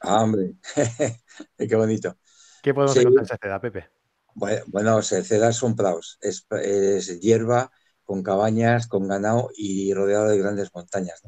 [0.00, 0.56] Ah, hombre,
[1.56, 2.18] qué bonito.
[2.62, 3.88] ¿Qué podemos encontrar en Seceda, Pepe?
[4.34, 6.46] Bueno, Seceda son praos, es,
[7.22, 11.22] hierba con cabañas, con ganado y rodeado de grandes montañas.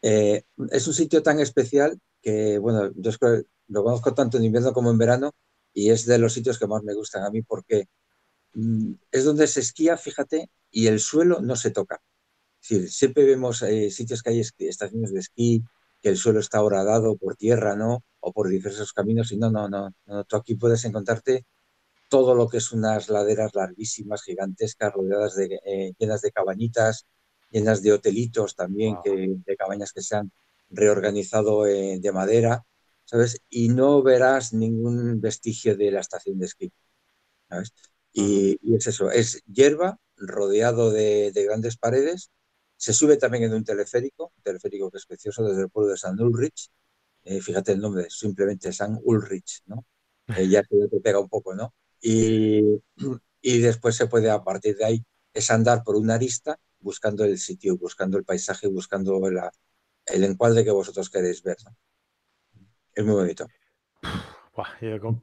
[0.00, 3.10] Eh, es un sitio tan especial que, bueno, yo
[3.68, 5.32] lo conozco tanto en invierno como en verano
[5.74, 7.90] y es de los sitios que más me gustan a mí porque
[8.54, 12.00] mm, es donde se esquía, fíjate, y el suelo no se toca
[12.60, 15.64] siempre vemos eh, sitios que hay estaciones de esquí,
[16.00, 18.04] que el suelo está horadado por tierra, ¿no?
[18.20, 20.24] O por diversos caminos, y no, no, no, no.
[20.24, 21.46] Tú aquí puedes encontrarte
[22.08, 27.06] todo lo que es unas laderas larguísimas, gigantescas, rodeadas de, eh, llenas de cabañitas,
[27.50, 30.32] llenas de hotelitos también, que, de cabañas que se han
[30.70, 32.64] reorganizado eh, de madera,
[33.04, 33.40] ¿sabes?
[33.48, 36.72] Y no verás ningún vestigio de la estación de esquí,
[37.48, 37.72] ¿sabes?
[38.12, 42.30] Y, es eso, es hierba rodeado de grandes paredes
[42.80, 45.98] se sube también en un teleférico, un teleférico que es precioso desde el pueblo de
[45.98, 46.70] San Ulrich.
[47.24, 49.84] Eh, fíjate el nombre, simplemente San Ulrich, ¿no?
[50.28, 51.74] Eh, ya te pega un poco, ¿no?
[52.00, 52.62] Y,
[53.42, 57.38] y después se puede, a partir de ahí, es andar por una arista buscando el
[57.38, 61.58] sitio, buscando el paisaje, buscando el encuadre que vosotros queréis ver.
[62.94, 63.46] Es muy bonito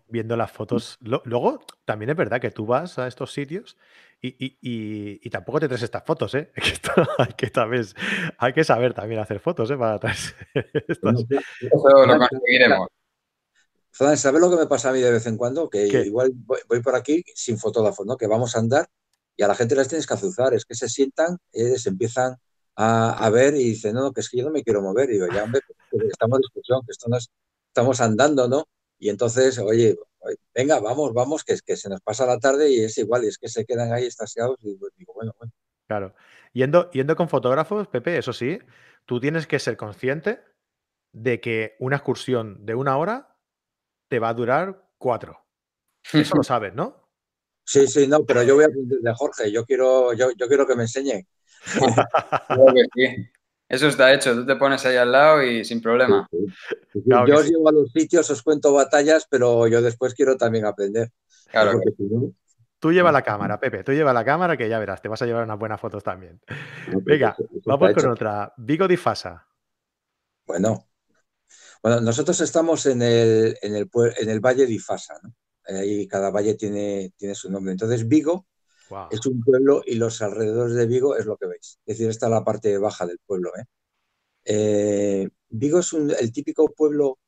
[0.07, 0.97] viendo las fotos.
[1.01, 3.77] luego, también es verdad que tú vas a estos sitios
[4.21, 6.51] y, tampoco te traes estas fotos, ¿eh?
[7.17, 7.51] hay, que
[8.37, 9.77] hay que saber también hacer fotos, ¿eh?
[9.77, 10.33] Para traerse
[10.87, 11.25] estas.
[11.61, 12.87] Eso lo conseguiremos.
[13.91, 15.69] ¿Sabes lo que me pasa a mí de vez en cuando?
[15.69, 18.15] Que igual voy, por aquí sin fotógrafo, ¿no?
[18.15, 18.87] Que vamos a andar
[19.35, 20.53] y a la gente les tienes que azuzar.
[20.53, 22.35] Es que se sientan, eh, se empiezan
[22.75, 25.09] a, ver y dicen, no, que es que yo no me quiero mover.
[25.09, 25.61] Y digo, ya, hombre,
[26.11, 27.29] estamos en discusión, que esto no es,
[27.69, 28.67] estamos andando, ¿no?
[28.99, 29.97] Y entonces, oye,
[30.53, 33.37] venga, vamos, vamos, que, que se nos pasa la tarde y es igual, y es
[33.37, 35.53] que se quedan ahí estasiados y pues, digo, bueno, bueno.
[35.87, 36.13] Claro.
[36.53, 38.59] Yendo, yendo con fotógrafos, Pepe, eso sí,
[39.05, 40.41] tú tienes que ser consciente
[41.13, 43.37] de que una excursión de una hora
[44.09, 45.45] te va a durar cuatro.
[46.11, 47.07] Eso lo sabes, ¿no?
[47.65, 50.65] Sí, sí, no, pero yo voy a aprender de Jorge, yo quiero, yo, yo quiero
[50.65, 51.27] que me enseñe.
[53.69, 56.27] Eso está hecho, tú te pones ahí al lado y sin problema.
[56.93, 61.11] yo os llevo a los sitios, os cuento batallas, pero yo después quiero también aprender.
[61.51, 61.81] Claro.
[62.79, 65.25] Tú lleva la cámara, Pepe, tú lleva la cámara que ya verás, te vas a
[65.25, 66.39] llevar unas buenas fotos también.
[67.03, 68.53] Venga, vamos con otra.
[68.57, 69.45] Vigo di Fasa.
[70.45, 70.87] Bueno,
[71.81, 75.33] bueno, nosotros estamos en el, en el, en el Valle di Fasa, ¿no?
[75.65, 77.73] Ahí cada valle tiene, tiene su nombre.
[77.73, 78.45] Entonces, Vigo
[79.11, 81.79] Es un pueblo y los alrededores de Vigo es lo que veis.
[81.85, 83.51] Es decir, esta es la parte baja del pueblo.
[83.57, 83.63] ¿eh?
[84.45, 87.19] Eh, Vigo es el típico pueblo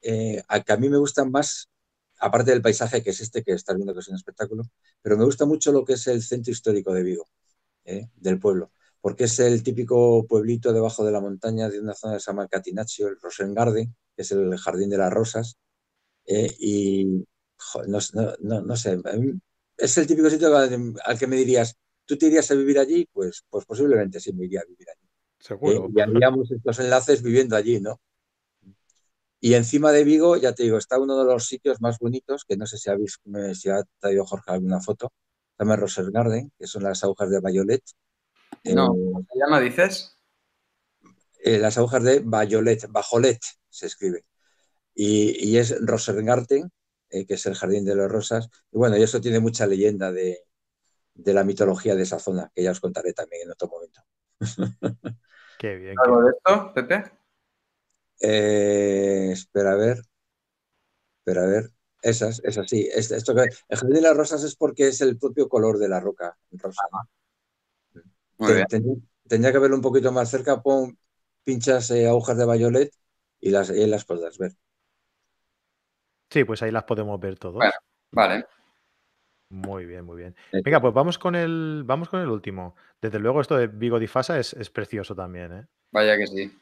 [0.00, 1.70] eh, al que a mí me gusta más,
[2.18, 4.64] aparte del paisaje que es este que estás viendo que es un espectáculo,
[5.00, 7.28] pero me gusta mucho lo que es el centro histórico de Vigo,
[7.84, 12.20] del pueblo, porque es el típico pueblito debajo de la montaña de una zona que
[12.20, 15.58] se llama Catinaccio, el Rosengarden, que es el Jardín de las Rosas,
[16.26, 17.24] y
[17.86, 18.98] no, sé,
[19.76, 23.08] es el típico sitio al, que me dirías, ¿tú te irías a vivir allí?
[23.12, 25.08] Pues, pues posiblemente sí me iría a vivir allí.
[25.38, 25.86] Seguro.
[25.86, 28.00] Eh, y haríamos estos enlaces viviendo allí, ¿no?
[29.40, 32.56] Y encima de Vigo, ya te digo, está uno de los sitios más bonitos, que
[32.56, 33.20] no sé si, habéis,
[33.52, 35.12] si ha traído Jorge alguna foto,
[35.56, 37.82] se llama Roses Garden, que son las agujas de Bayolet.
[38.64, 40.18] No, eh, ¿cómo se llama, dices?
[41.40, 44.24] Eh, las agujas de Bayolet, Bajolet se escribe.
[44.94, 46.72] Y, y es Rosengarten,
[47.10, 48.48] eh, que es el Jardín de las Rosas.
[48.72, 50.44] Y bueno, y eso tiene mucha leyenda de,
[51.14, 54.00] la mitología de esa zona, que ya os contaré también en otro momento.
[55.58, 55.94] Qué bien.
[56.04, 57.04] ¿Algo de esto, Pepe?
[58.20, 60.02] Eh, espera a ver.
[61.18, 61.70] Espera a ver.
[62.02, 62.88] Esas, esas sí.
[62.92, 66.00] esto que, el jardín de las rosas es porque es el propio color de la
[66.00, 66.82] roca rosa.
[69.26, 70.98] Tendría que verlo un poquito más cerca, pon,
[71.44, 72.92] pinchas eh, agujas de bayolet
[73.40, 74.52] y las, y las podrás ver.
[76.34, 77.62] Sí, pues ahí las podemos ver todos.
[78.10, 78.44] vale.
[79.50, 80.34] Muy bien, muy bien.
[80.50, 82.74] Venga, pues vamos con el, vamos con el último.
[83.00, 85.66] Desde luego, esto de Vigo di Fasa es, precioso también, ¿eh?
[85.92, 86.52] Vaya que sí.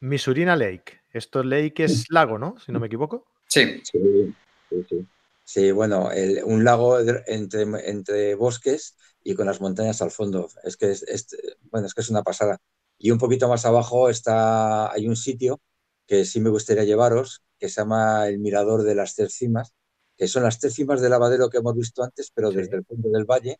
[0.00, 1.02] Misurina Lake.
[1.12, 2.58] Esto Lake es lago, ¿no?
[2.64, 3.26] Si no me equivoco.
[3.46, 3.82] Sí.
[3.84, 4.34] Sí,
[4.70, 5.06] sí,
[5.44, 5.70] sí.
[5.70, 6.08] bueno,
[6.46, 10.48] un lago entre, entre bosques y con las montañas al fondo.
[10.64, 11.36] Es que es,
[11.70, 12.56] bueno, es que es una pasada.
[12.96, 15.60] Y un poquito más abajo está, hay un sitio
[16.06, 19.74] que sí me gustaría llevaros, que se llama el Mirador de las Tres Cimas,
[20.16, 23.08] que son las tres cimas del lavadero que hemos visto antes, pero desde el punto
[23.08, 23.58] del valle,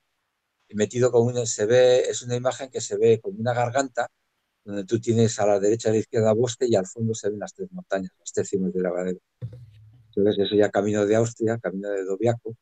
[0.70, 4.08] metido con un, se ve, es una imagen que se ve como una garganta,
[4.64, 7.30] donde tú tienes a la derecha y a la izquierda bosque y al fondo se
[7.30, 9.18] ven las tres montañas, las tres cimas del lavadero.
[10.08, 12.56] Entonces, eso ya camino de Austria, camino de Doviaco,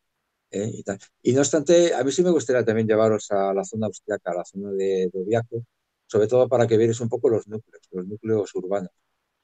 [0.50, 0.70] ¿eh?
[0.72, 0.98] y tal.
[1.22, 4.34] Y no obstante, a mí sí me gustaría también llevaros a la zona austriaca, a
[4.36, 5.64] la zona de Doviaco,
[6.06, 8.90] sobre todo para que veáis un poco los núcleos, los núcleos urbanos.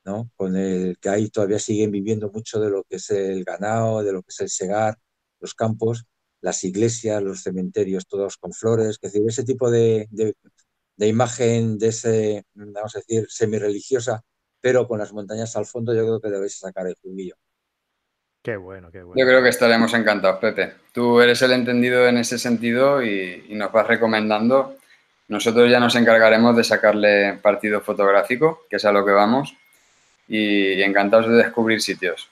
[0.05, 4.13] Con el que ahí todavía siguen viviendo mucho de lo que es el ganado, de
[4.13, 4.99] lo que es el segar,
[5.41, 6.05] los campos,
[6.43, 10.07] las iglesias, los cementerios, todos con flores, es decir, ese tipo de,
[10.99, 14.23] imagen de ese, vamos a decir, semi-religiosa,
[14.61, 17.37] pero con las montañas al fondo, yo creo que debéis sacar el juguillo.
[18.43, 19.19] Qué bueno, qué bueno.
[19.19, 20.75] Yo creo que estaremos encantados, Pepe.
[20.93, 24.77] Tú eres el entendido en ese sentido y, y nos vas recomendando.
[25.29, 29.57] Nosotros ya nos encargaremos de sacarle partido fotográfico, que es a lo que vamos
[30.29, 32.29] y encantados de descubrir sitios.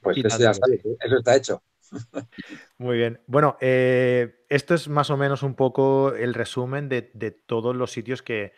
[0.00, 1.62] Pues eso ya sabes, eso está hecho.
[2.78, 3.20] Muy bien.
[3.26, 7.02] Bueno, eh, esto es más o menos un poco el resumen de,
[7.46, 8.52] todos los sitios que,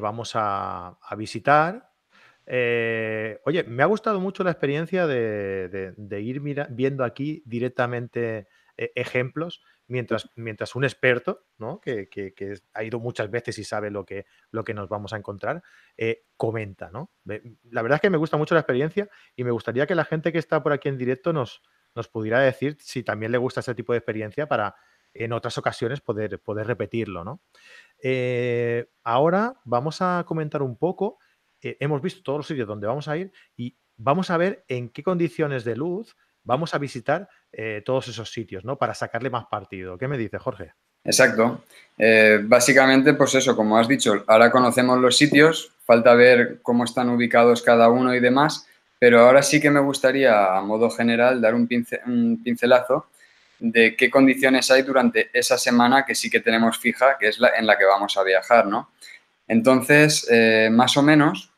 [0.00, 1.92] vamos a, visitar.
[2.46, 9.62] Eh, oye, me ha gustado mucho la experiencia de, ir viendo aquí directamente eh, ejemplos
[9.88, 11.80] mientras, mientras un experto, ¿no?
[11.80, 12.08] que,
[12.72, 15.62] ha ido muchas veces y sabe lo que, lo que nos vamos a encontrar,
[15.96, 16.90] eh, comenta.
[16.90, 17.10] ¿no?
[17.24, 20.30] La verdad es que me gusta mucho la experiencia y me gustaría que la gente
[20.30, 21.62] que está por aquí en directo nos,
[21.94, 24.76] nos pudiera decir si también le gusta ese tipo de experiencia para
[25.14, 27.40] en otras ocasiones poder, poder repetirlo.
[28.02, 31.18] Eh, ahora vamos a comentar un poco,
[31.60, 34.90] eh, hemos visto todos los sitios donde vamos a ir y vamos a ver en
[34.90, 36.16] qué condiciones de luz
[36.48, 38.78] vamos a visitar eh, todos esos sitios, ¿no?
[38.78, 39.98] Para sacarle más partido.
[39.98, 40.72] ¿Qué me dice, Jorge?
[41.04, 41.62] Exacto.
[41.98, 47.10] Eh, básicamente, pues eso, como has dicho, ahora conocemos los sitios, falta ver cómo están
[47.10, 48.66] ubicados cada uno y demás,
[48.98, 53.08] pero ahora sí que me gustaría, a modo general, dar un, pincelazo
[53.58, 57.50] de qué condiciones hay durante esa semana que sí que tenemos fija, que es la
[57.58, 58.90] en la que vamos a viajar, ¿no?
[59.46, 61.52] Entonces, eh, más o menos,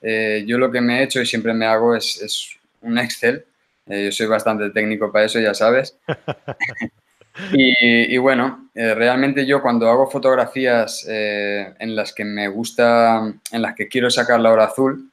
[0.00, 3.44] yo lo que me he hecho y siempre me hago es, es un Excel
[3.86, 5.98] eh, yo soy bastante técnico para eso, ya sabes.
[7.52, 13.62] y, bueno, eh, realmente yo cuando hago fotografías eh, en las que me gusta, en
[13.62, 15.10] las que quiero sacar la hora azul,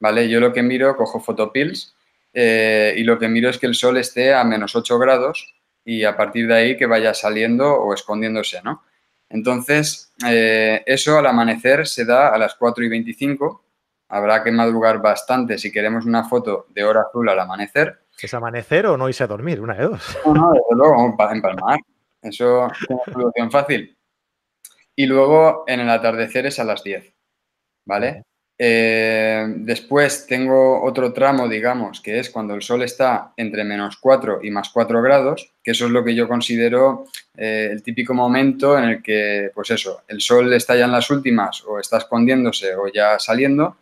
[0.00, 0.28] ¿vale?
[0.28, 1.94] Yo lo que miro, cojo fotopills
[2.34, 5.54] y lo que miro es que el sol esté a menos 8 grados
[5.86, 8.82] y a partir de ahí que vaya saliendo o escondiéndose, ¿no?
[9.30, 13.64] Entonces, eso al amanecer se da a las 4 y 25.
[14.08, 18.00] Habrá que madrugar bastante si queremos una foto de hora azul al amanecer.
[18.20, 19.60] ¿Es amanecer o no irse a dormir?
[19.60, 20.18] Una de dos.
[20.24, 21.78] No, no, desde luego, empalmar.
[22.22, 23.96] Eso es una solución fácil.
[24.94, 27.14] Y luego en el atardecer es a las 10.
[27.84, 28.24] ¿Vale?
[28.58, 34.40] Eh, después tengo otro tramo, digamos, que es cuando el sol está entre menos 4
[34.42, 37.04] y más 4 grados, que eso es lo que yo considero
[37.36, 41.10] eh, el típico momento en el que, pues eso, el sol está ya en las
[41.10, 43.76] últimas o está escondiéndose o ya saliendo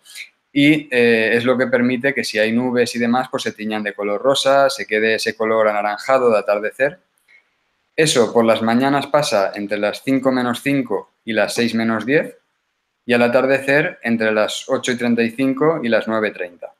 [0.56, 3.82] y eh, es lo que permite que si hay nubes y demás, pues se tiñan
[3.82, 7.00] de color rosa, se quede ese color anaranjado de atardecer.
[7.96, 12.38] Eso por las mañanas pasa entre las 5 menos 5 y las 6 menos 10
[13.04, 16.70] y al atardecer entre las 8 y 35 y las 9.30.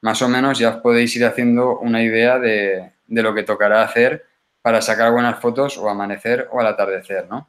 [0.00, 4.26] Más o menos ya os podéis ir haciendo una idea de, lo que tocará hacer
[4.62, 7.48] para sacar buenas fotos o amanecer o al atardecer, ¿no?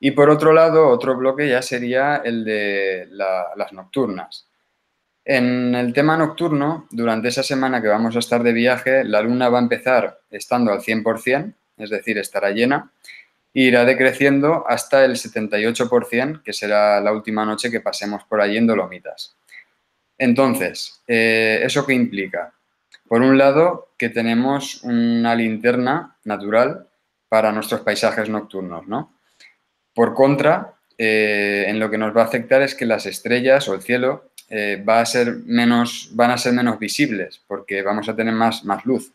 [0.00, 4.47] Y por otro lado, otro bloque ya sería el de las nocturnas.
[5.30, 9.50] En el tema nocturno, durante esa semana que vamos a estar de viaje, la luna
[9.50, 12.90] va a empezar estando al 100%, es decir, estará llena,
[13.52, 18.68] irá decreciendo hasta el 78%, que será la última noche que pasemos por allí en
[18.68, 19.36] Dolomitas.
[20.16, 22.54] Entonces, eh, ¿eso qué implica?
[23.06, 26.88] Por un lado, que tenemos una linterna natural
[27.28, 29.12] para nuestros paisajes nocturnos, ¿no?
[29.92, 33.74] Por contra, eh, en lo que nos va a afectar es que las estrellas o
[33.74, 38.16] el cielo eh, va a ser menos, van a ser menos visibles porque vamos a
[38.16, 39.12] tener más, más luz.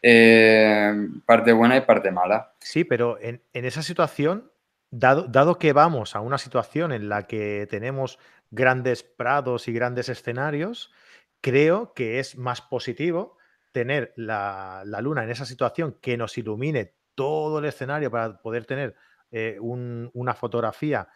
[0.00, 2.52] Eh, parte buena y parte mala.
[2.60, 4.52] Sí, pero en, esa situación,
[4.90, 8.20] dado, dado, que vamos a una situación en la que tenemos
[8.52, 10.92] grandes prados y grandes escenarios,
[11.40, 13.36] creo que es más positivo
[13.72, 18.94] tener la, luna en esa situación que nos ilumine todo el escenario para poder tener
[19.32, 21.08] eh, una fotografía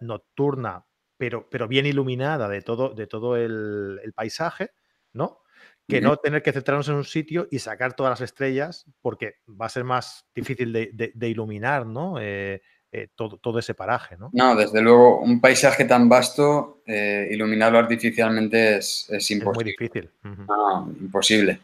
[0.00, 0.84] nocturna,
[1.16, 4.70] pero, pero bien iluminada de todo, de todo el, el paisaje,
[5.12, 5.40] ¿no?
[5.88, 9.66] que no tener que centrarnos en un sitio y sacar todas las estrellas, porque va
[9.66, 12.18] a ser más difícil de, iluminar, ¿no?
[12.20, 12.60] Eh,
[12.92, 14.30] eh, todo, ese paraje, ¿no?
[14.32, 19.50] No, desde luego, un paisaje tan vasto, eh, iluminarlo artificialmente es, imposible.
[19.50, 20.10] Es muy difícil.
[20.22, 21.60] No, imposible.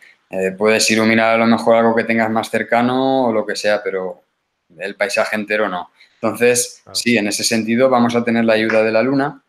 [0.57, 4.23] puedes iluminar a lo mejor algo que tengas más cercano o lo que sea, pero
[4.79, 5.91] el paisaje entero no.
[6.23, 9.43] Entonces, sí, en ese sentido vamos a tener la ayuda de la luna.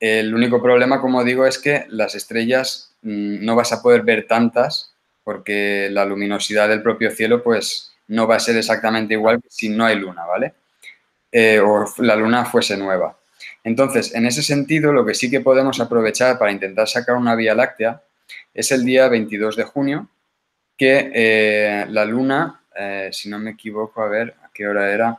[0.00, 4.26] El único problema, como digo, es que las estrellas Mm, no vas a poder ver
[4.26, 4.92] tantas
[5.24, 9.86] porque la luminosidad del propio cielo pues no va a ser exactamente igual si no
[9.86, 10.54] hay luna, ¿vale?
[11.32, 13.16] Eh, o la luna fuese nueva.
[13.62, 17.54] Entonces, en ese sentido, lo que sí que podemos aprovechar para intentar sacar una Vía
[17.54, 18.02] Láctea
[18.52, 20.08] es el día 22 de junio,
[20.76, 25.18] que eh, la luna, eh, si no me equivoco, a ver, ¿a qué hora era?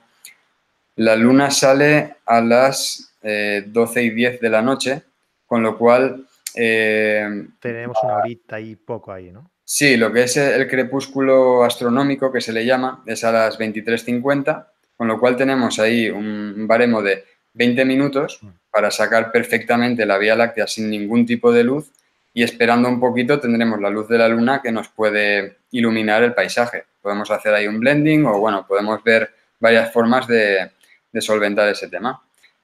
[0.96, 5.04] La luna sale a las 12 y 10 de la noche,
[5.46, 6.26] con lo cual
[6.56, 9.50] eh, Tenemos una horita y poco ahí, ¿no?
[9.64, 14.68] Sí, lo que es el crepúsculo astronómico que se le llama es a las 23.50,
[14.98, 17.24] con lo cual tenemos ahí un baremo de
[17.54, 18.48] 20 minutos mm.
[18.70, 21.92] para sacar perfectamente la Vía Láctea sin ningún tipo de luz
[22.34, 26.34] y esperando un poquito tendremos la luz de la luna que nos puede iluminar el
[26.34, 26.86] paisaje.
[27.02, 30.72] Podemos hacer ahí un blending o bueno, podemos ver varias formas de
[31.20, 32.22] solventar ese tema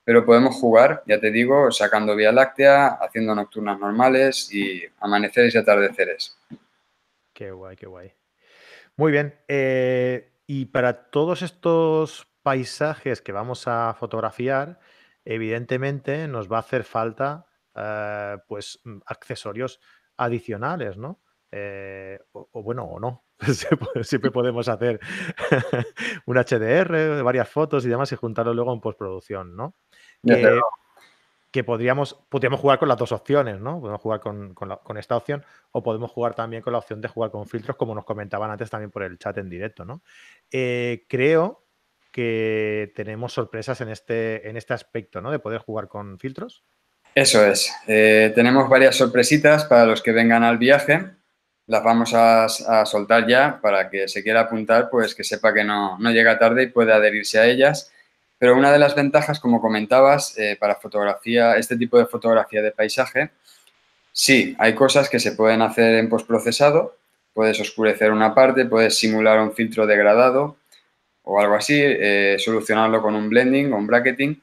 [0.08, 5.58] pero podemos jugar, ya te digo, sacando Vía Láctea, haciendo nocturnas normales y amaneceres y
[5.58, 6.40] atardeceres.
[7.34, 8.14] Qué guay, qué guay.
[8.96, 9.36] Muy bien.
[9.50, 14.80] Eh, y para todos estos paisajes que vamos a fotografiar,
[15.26, 17.46] evidentemente nos va a hacer falta
[17.76, 19.82] eh, pues accesorios
[20.16, 21.20] adicionales, ¿no?
[21.52, 23.26] Eh, o, bueno, o no.
[24.04, 25.00] Siempre podemos hacer
[26.26, 29.76] un HDR de varias fotos y demás y juntarlo luego en postproducción, ¿no?
[31.52, 33.80] Que, podríamos, podríamos jugar con las dos opciones, ¿no?
[33.80, 37.48] Podemos jugar con, esta opción o podemos jugar también con la opción de jugar con
[37.48, 40.04] filtros, como nos comentaban antes también por el chat en directo, ¿no?
[40.52, 41.64] Eh, creo
[42.12, 45.32] que tenemos sorpresas en este, en este aspecto, ¿no?
[45.32, 46.64] De poder jugar con filtros.
[47.16, 47.74] Eso es.
[47.88, 51.18] Eh, tenemos varias sorpresitas para los que vengan al viaje.
[51.68, 52.48] Las vamos a,
[52.86, 56.64] soltar ya para que se quiera apuntar, pues que sepa que no, no llega tarde
[56.64, 57.92] y puede adherirse a ellas.
[58.40, 62.72] Pero una de las ventajas, como comentabas, eh, para fotografía, este tipo de fotografía de
[62.72, 63.32] paisaje,
[64.12, 66.98] sí, hay cosas que se pueden hacer en postprocesado.
[67.34, 70.58] Puedes oscurecer una parte, puedes simular un filtro degradado
[71.24, 74.42] o algo así, eh, solucionarlo con un blending o un bracketing.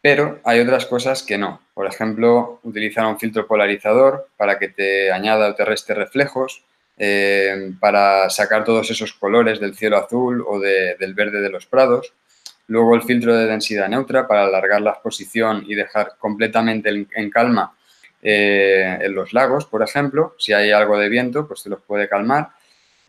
[0.00, 1.60] Pero hay otras cosas que no.
[1.78, 6.64] Por ejemplo, utilizar un filtro polarizador para que te añada o te reste reflejos,
[6.96, 12.12] eh, para sacar todos esos colores del cielo azul o del verde de los prados.
[12.66, 17.76] Luego el filtro de densidad neutra para alargar la exposición y dejar completamente en calma
[18.22, 20.34] eh, en los lagos, por ejemplo.
[20.36, 22.48] Si hay algo de viento, pues se los puede calmar.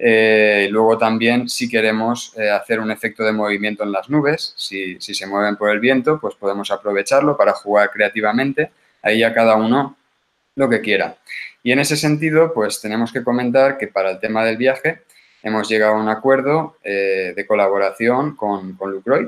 [0.01, 4.97] Eh, luego también si queremos eh, hacer un efecto de movimiento en las nubes, si,
[5.01, 8.71] se mueven por el viento, pues podemos aprovecharlo para jugar creativamente.
[9.01, 9.97] ahí ya cada uno
[10.55, 11.17] lo que quiera.
[11.63, 15.01] Y en ese sentido, pues tenemos que comentar que para el tema del viaje
[15.43, 19.27] hemos llegado a un acuerdo eh, de colaboración con, con Lucroid.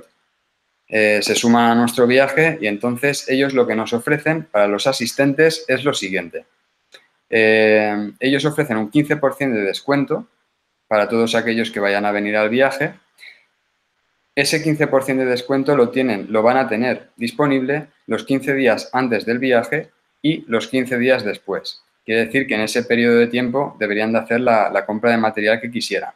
[0.88, 5.64] Se suman a nuestro viaje y entonces ellos lo que nos ofrecen para los asistentes
[5.70, 6.46] es lo siguiente.
[7.30, 10.28] Ellos ofrecen un 15% de descuento
[10.92, 12.96] para todos aquellos que vayan a venir al viaje.
[14.36, 19.26] Ese 15% de descuento lo tienen, lo van a tener disponible los 15 días antes
[19.26, 19.90] del viaje
[20.22, 21.82] y los 15 días después.
[22.04, 25.62] Quiere decir que en ese periodo de tiempo deberían de hacer la, compra de material
[25.62, 26.12] que quisieran.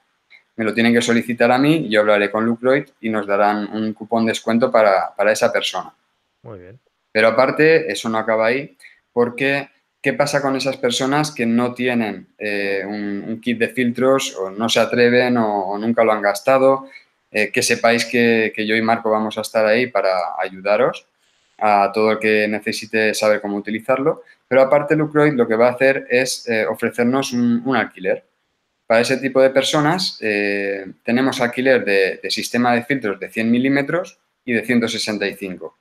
[0.57, 3.93] Me lo tienen que solicitar a mí, yo hablaré con Lucroid y nos darán un
[3.93, 5.93] cupón de descuento para, esa persona.
[6.41, 6.77] Muy bien.
[7.13, 8.75] Pero aparte, eso no acaba ahí,
[9.13, 9.69] porque
[10.05, 14.69] ¿qué pasa con esas personas que no tienen eh, un, kit de filtros o no
[14.69, 16.87] se atreven o, nunca lo han gastado?
[17.31, 21.07] Eh, que sepáis que, yo y Marco vamos a estar ahí para ayudaros
[21.57, 24.21] a todo el que necesite saber cómo utilizarlo.
[24.47, 28.23] Pero aparte, Lucroid lo que va a hacer es eh, ofrecernos un, alquiler.
[28.85, 30.19] Para ese tipo de personas
[31.03, 35.75] tenemos alquiler de, sistema de filtros de 100 milímetros y de 165.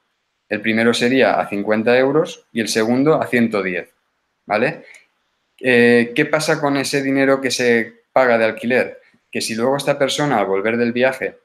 [0.49, 3.93] El primero sería a 50 euros y el segundo a 110.
[4.47, 4.84] ¿Vale?
[5.61, 9.01] Eh, ¿Qué pasa con ese dinero que se paga de alquiler?
[9.30, 11.38] Que si luego esta persona al volver del viaje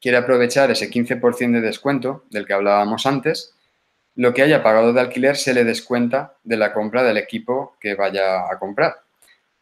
[0.00, 3.54] quiere aprovechar ese 15% de descuento del que hablábamos antes,
[4.14, 7.94] lo que haya pagado de alquiler se le descuenta de la compra del equipo que
[7.94, 9.02] vaya a comprar.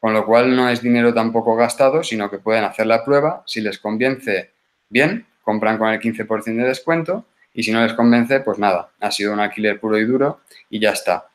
[0.01, 3.43] Con lo cual no es dinero tampoco gastado, sino que pueden hacer la prueba.
[3.47, 4.51] Si les convence,
[4.89, 9.11] bien, compran con el 15% de descuento y si no les convence, pues nada, ha
[9.11, 11.29] sido un alquiler puro y duro y ya está.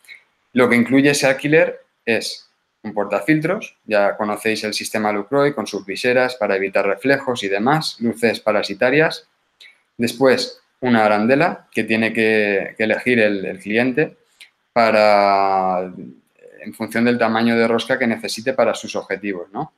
[0.53, 2.49] Lo que incluye ese alquiler es
[2.83, 7.97] un portafiltros, ya conocéis el sistema Lucroy con sus viseras para evitar reflejos y demás,
[7.99, 9.27] luces parasitarias.
[9.97, 14.17] Después, una arandela que tiene que, elegir el, cliente
[14.73, 15.91] para,
[16.59, 19.47] en función del tamaño de rosca que necesite para sus objetivos.
[19.53, 19.73] ¿no?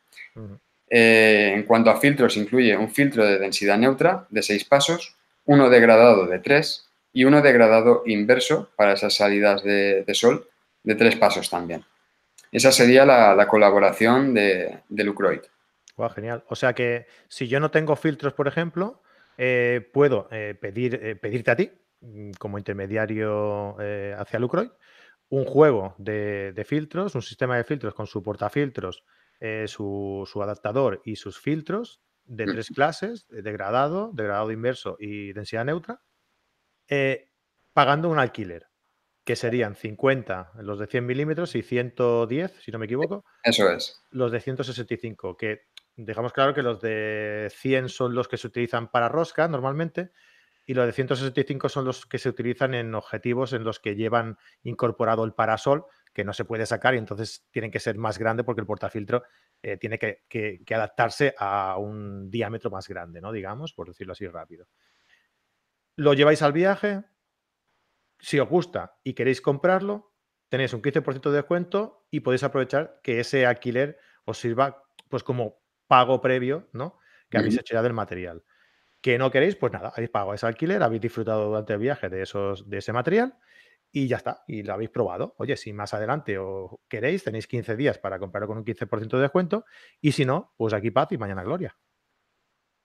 [0.89, 5.15] Eh, en cuanto a filtros, incluye un filtro de densidad neutra de seis pasos,
[5.45, 10.47] uno degradado de tres y uno degradado inverso para esas salidas de, sol
[10.83, 11.83] de tres pasos también.
[12.51, 15.41] Esa sería la, colaboración de, de Lucroid.
[16.13, 16.43] genial.
[16.49, 19.01] O sea que si yo no tengo filtros, por ejemplo,
[19.37, 21.71] eh, puedo eh, pedir, eh, pedirte a ti,
[22.01, 23.75] mm, como intermediario
[24.17, 24.69] hacia Lucroid,
[25.29, 29.03] un juego de, filtros, un sistema de filtros con su portafiltros,
[29.65, 36.01] su, su, adaptador y sus filtros de tres clases, degradado, degradado inverso y densidad neutra,
[37.73, 38.67] pagando un alquiler,
[39.23, 43.25] que serían 50 los de 100 milímetros y 110, si no me equivoco.
[43.43, 44.03] Eso es.
[44.11, 48.89] Los de 165, que dejamos claro que los de 100 son los que se utilizan
[48.89, 50.11] para rosca normalmente
[50.65, 54.37] y los de 165 son los que se utilizan en objetivos en los que llevan
[54.63, 58.43] incorporado el parasol que no se puede sacar y entonces tienen que ser más grande
[58.43, 59.23] porque el portafiltro
[59.61, 63.31] eh, tiene que, adaptarse a un diámetro más grande, ¿no?
[63.31, 64.67] Digamos, por decirlo así rápido.
[65.95, 67.03] Lo lleváis al viaje,
[68.23, 70.13] si os gusta y queréis comprarlo,
[70.47, 75.61] tenéis un 15% de descuento y podéis aprovechar que ese alquiler os sirva pues como
[75.87, 76.97] pago previo, ¿no?
[77.29, 78.45] Que habéis hecho ya del material.
[79.01, 82.21] Que no queréis, pues nada, habéis pagado ese alquiler, habéis disfrutado durante el viaje de,
[82.21, 83.37] esos, de ese material
[83.91, 85.35] y ya está, y lo habéis probado.
[85.37, 89.21] Oye, si más adelante o queréis, tenéis 15 días para comprarlo con un 15% de
[89.21, 89.65] descuento
[89.99, 91.77] y si no, pues aquí paz y mañana gloria.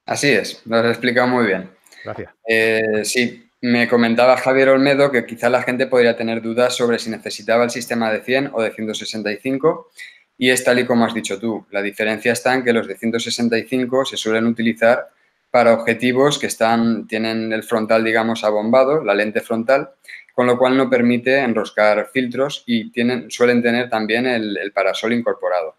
[0.04, 1.70] Así es, lo has explicado muy bien.
[2.02, 2.34] Gracias.
[2.44, 7.10] Eh, sí, me comentaba Javier Olmedo que quizá la gente podría tener dudas sobre si
[7.10, 9.90] necesitaba el sistema de 100 o de 165
[10.38, 11.66] y es tal y como has dicho tú.
[11.70, 15.08] La diferencia está en que los de 165 se suelen utilizar
[15.50, 19.90] para objetivos que están, tienen el frontal, digamos, abombado, la lente frontal,
[20.34, 25.76] con lo cual no permite enroscar filtros y tienen, suelen tener también el, parasol incorporado.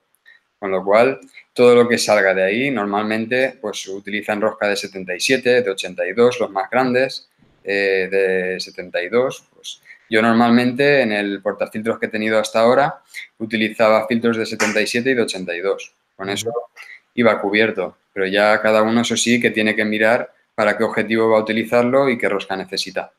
[0.58, 1.22] Con lo cual,
[1.54, 6.52] todo lo que salga de ahí normalmente pues utiliza rosca de 77, de 82, los
[6.52, 7.30] más grandes,
[7.72, 13.04] eh, de 72, pues yo normalmente en el portafiltros que he tenido hasta ahora
[13.38, 15.94] utilizaba filtros de 77 y de 82.
[16.16, 16.52] Con eso
[17.14, 21.30] iba cubierto, pero ya cada uno, eso sí, que tiene que mirar para qué objetivo
[21.30, 23.14] va a utilizarlo y qué rosca necesita.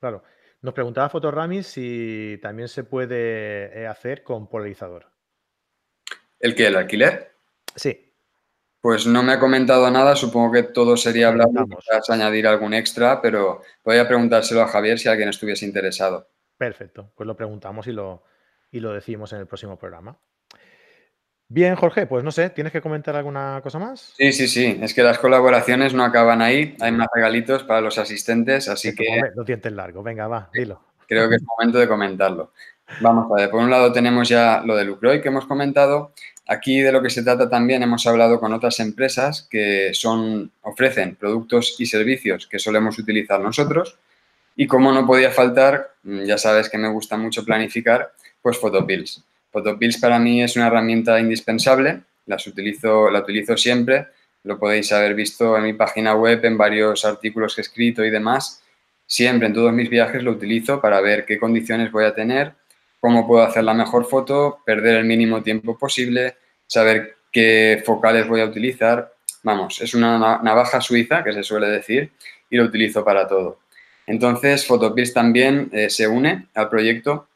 [0.00, 0.24] Claro.
[0.60, 5.06] Nos preguntaba Fotorami si también se puede eh, hacer con polarizador.
[6.40, 6.66] ¿El qué?
[6.66, 7.32] ¿El alquiler?
[7.76, 8.07] Sí.
[8.80, 13.20] Pues no me ha comentado nada, supongo que todo sería hablar y añadir algún extra,
[13.20, 16.28] pero voy a preguntárselo a Javier si alguien estuviese interesado.
[16.56, 18.22] Perfecto, pues lo preguntamos y lo,
[18.70, 20.18] y lo decimos en el próximo programa.
[21.50, 24.12] Bien, Jorge, pues no sé, ¿tienes que comentar alguna cosa más?
[24.18, 27.96] Sí, sí, sí, es que las colaboraciones no acaban ahí, hay más regalitos para los
[27.96, 29.22] asistentes, así que...
[29.34, 30.82] Los dientes largos, venga, va, dilo.
[31.06, 32.52] creo que es momento de comentarlo.
[33.00, 36.12] Vamos a ver, por un lado tenemos ya lo de Lucroy que hemos comentado.
[36.50, 41.14] Aquí de lo que se trata también hemos hablado con otras empresas que son, ofrecen
[41.14, 43.98] productos y servicios que solemos utilizar nosotros.
[44.56, 49.22] Y como no podía faltar, mm, ya sabes que me gusta mucho planificar, pues Photopills.
[49.52, 54.06] Photopills para mí es una herramienta indispensable, las utilizo, la utilizo siempre,
[54.44, 58.10] lo podéis haber visto en mi página web, en varios artículos que he escrito y
[58.10, 58.62] demás.
[59.06, 62.54] Siempre en todos mis viajes lo utilizo para ver qué condiciones voy a tener,
[63.00, 66.36] cómo puedo hacer la mejor foto, perder el mínimo tiempo posible,
[66.66, 69.12] saber qué focales voy a utilizar.
[69.42, 72.12] Vamos, es una navaja suiza, que se suele decir,
[72.50, 73.60] y lo utilizo para todo.
[74.06, 77.28] Entonces, Photopills también eh, se une al proyecto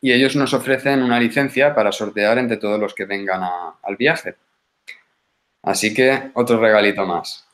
[0.00, 3.40] y ellos nos ofrecen una licencia para sortear entre todos los que vengan
[3.82, 4.36] al viaje.
[5.62, 7.46] Así que otro regalito más.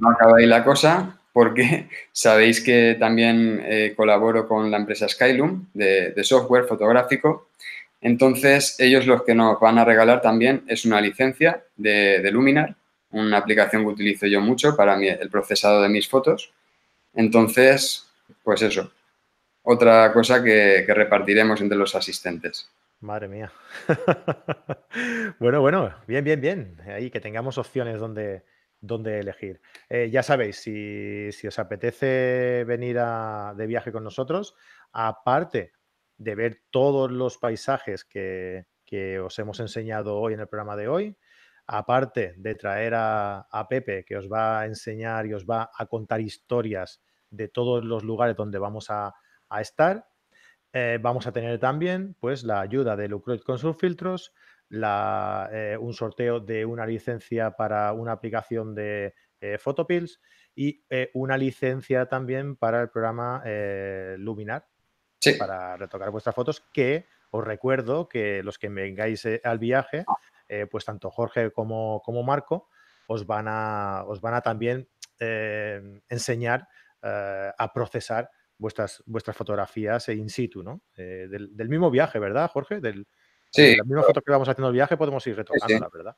[0.00, 5.66] no acaba ahí la cosa porque sabéis que también eh, colaboro con la empresa Skylum
[5.74, 7.48] de, software fotográfico.
[8.00, 12.76] Entonces, ellos los que nos van a regalar también es una licencia de, Luminar,
[13.10, 16.52] una aplicación que utilizo yo mucho para el procesado de mis fotos.
[17.14, 18.06] Entonces,
[18.42, 18.92] pues eso,
[19.62, 22.70] otra cosa que, repartiremos entre los asistentes.
[23.00, 23.52] Madre mía.
[25.40, 26.76] bueno, bueno, bien, bien, bien.
[26.86, 28.42] Ahí que tengamos opciones donde,
[28.86, 29.60] donde elegir.
[29.88, 32.98] Eh, ya sabéis, si, os apetece venir
[33.56, 34.54] de viaje con nosotros,
[34.92, 35.72] aparte
[36.16, 38.66] de ver todos los paisajes que,
[39.24, 41.16] os hemos enseñado hoy en el programa de hoy,
[41.66, 45.86] aparte de traer a, a, Pepe, que os va a enseñar y os va a
[45.86, 49.12] contar historias de todos los lugares donde vamos a,
[49.48, 50.06] a estar.
[50.72, 54.32] Eh, vamos a tener también pues, la ayuda de Lucroid con sus filtros,
[54.70, 60.20] eh, un sorteo de una licencia para una aplicación de eh, Photopills
[60.54, 60.84] y
[61.14, 63.42] una licencia también para el programa
[64.18, 64.68] Luminar
[65.36, 70.04] para retocar vuestras fotos que os recuerdo que los que vengáis al viaje,
[70.70, 72.68] pues tanto Jorge como, como Marco
[73.08, 74.88] os van a, os van a también
[75.18, 76.68] enseñar
[77.02, 80.82] a procesar vuestras, vuestras fotografías in situ, ¿no?
[80.96, 82.80] Eh, del, mismo viaje, ¿verdad, Jorge?
[82.80, 83.06] Del,
[83.54, 83.76] sí.
[83.76, 86.16] Las mismas fotos que vamos haciendo el viaje podemos ir retocándolas, ¿verdad?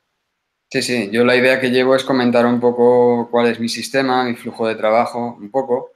[0.70, 1.10] Sí, sí.
[1.12, 4.66] Yo la idea que llevo es comentar un poco cuál es mi sistema, mi flujo
[4.66, 5.92] de trabajo, un poco.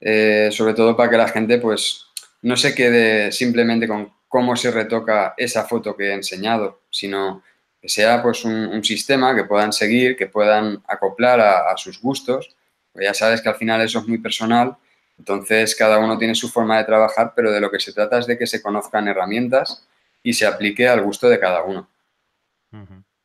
[0.00, 2.06] Eh, sobre todo para que la gente, pues,
[2.42, 7.42] no se quede simplemente con cómo se retoca esa foto que he enseñado, sino
[7.80, 12.54] que sea, pues, un, sistema que puedan seguir, que puedan acoplar a, a sus gustos.
[12.92, 14.76] Pues ya sabes que al final eso es muy personal
[15.18, 18.26] entonces, cada uno tiene su forma de trabajar, pero de lo que se trata es
[18.26, 19.86] de que se conozcan herramientas
[20.22, 21.88] y se aplique al gusto de cada uno.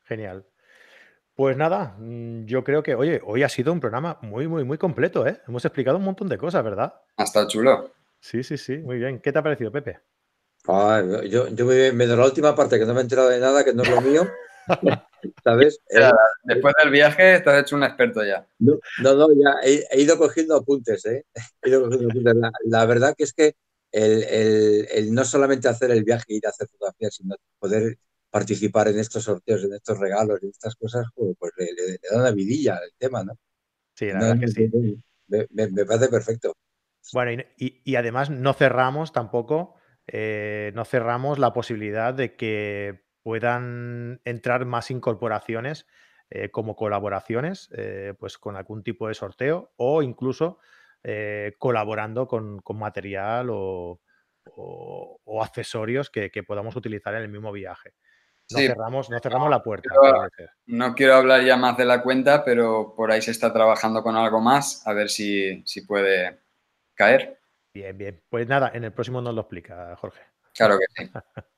[0.06, 0.46] Genial.
[1.36, 4.78] Pues nada, mm, yo creo que, oye, hoy ha sido un programa muy, muy, muy
[4.78, 5.42] completo, ¿eh?
[5.48, 6.94] Hemos explicado un montón de cosas, ¿verdad?
[7.18, 7.92] Hasta chulo.
[8.20, 9.20] Sí, sí, sí, muy bien.
[9.20, 10.00] ¿Qué te ha parecido, Pepe?
[10.68, 13.66] Ah, yo, yo me, me la última parte, que no me he enterado de nada,
[13.66, 14.28] que no es lo mío.
[15.44, 15.82] ¿Sabes?
[16.44, 18.46] Después del viaje estás hecho un experto ya.
[18.60, 21.26] No, no, ya he, ido cogiendo apuntes, ¿eh?
[21.62, 22.36] He ido cogiendo apuntes.
[22.66, 23.56] La, verdad que es que
[23.94, 27.98] el, no solamente hacer el viaje y ir a hacer fotografías, sino poder
[28.30, 32.78] participar en estos sorteos, en estos regalos, en estas cosas, pues le, da una vidilla
[32.78, 33.38] al tema, ¿no?
[33.96, 34.72] Sí, la verdad que sí.
[35.28, 36.54] Me, parece perfecto.
[37.14, 39.76] Bueno, y, además no cerramos tampoco,
[40.08, 45.86] eh, no cerramos la posibilidad de que puedan entrar más incorporaciones
[46.30, 50.58] eh, como colaboraciones, eh, pues con algún tipo de sorteo o incluso
[51.04, 54.00] eh, colaborando con, material o,
[55.42, 57.94] accesorios que, podamos utilizar en el mismo viaje.
[58.52, 59.90] No, cerramos, no cerramos la puerta.
[60.66, 64.16] no quiero hablar ya más de la cuenta, pero por ahí se está trabajando con
[64.16, 66.42] algo más, a ver si, si puede
[66.94, 67.40] caer.
[67.74, 68.22] Bien, bien.
[68.30, 70.22] Pues nada, en el próximo nos lo explica, Jorge.
[70.54, 71.12] Claro que sí.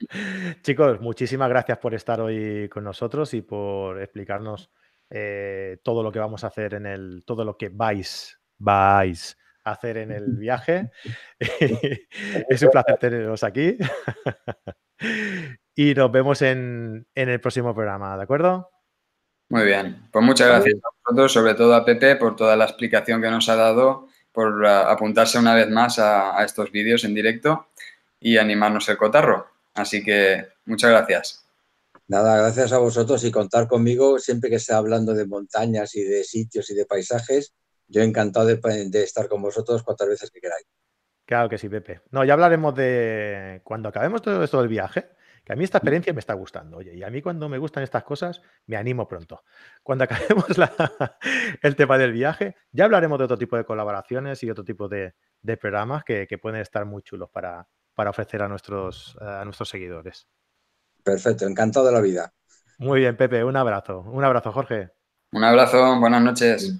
[0.61, 4.71] Chicos, muchísimas gracias por estar hoy con nosotros y por explicarnos
[5.09, 9.71] eh, todo lo que vamos a hacer en el, todo lo que vais, vais a
[9.71, 10.91] hacer en el viaje.
[11.39, 13.77] es un placer teneros aquí.
[15.75, 18.69] y nos vemos en, el próximo programa, ¿de acuerdo?
[19.49, 23.21] Muy bien, pues muchas gracias a vosotros, sobre todo a Pepe, por toda la explicación
[23.21, 27.67] que nos ha dado, por apuntarse una vez más a estos vídeos en directo
[28.19, 29.47] y animarnos el cotarro.
[29.75, 31.45] Así que muchas gracias.
[32.07, 36.23] Nada, gracias a vosotros y contar conmigo siempre que esté hablando de montañas y de
[36.23, 37.53] sitios y de paisajes.
[37.87, 40.65] Yo encantado de, estar con vosotros cuantas veces que queráis.
[41.25, 42.01] Claro que sí, Pepe.
[42.11, 45.09] No, ya hablaremos de cuando acabemos todo esto del viaje,
[45.43, 46.77] que a mí esta experiencia me está gustando.
[46.77, 49.43] Oye, y a mí cuando me gustan estas cosas, me animo pronto.
[49.83, 50.45] Cuando acabemos
[51.61, 55.13] el tema del viaje, ya hablaremos de otro tipo de colaboraciones y otro tipo de,
[55.59, 60.27] programas que, pueden estar muy chulos para, para ofrecer a nuestros, a nuestros seguidores.
[61.03, 62.33] Perfecto, encantado de la vida.
[62.77, 64.01] Muy bien, Pepe, un abrazo.
[64.01, 64.89] Un abrazo, Jorge.
[65.31, 66.79] Un abrazo, buenas noches.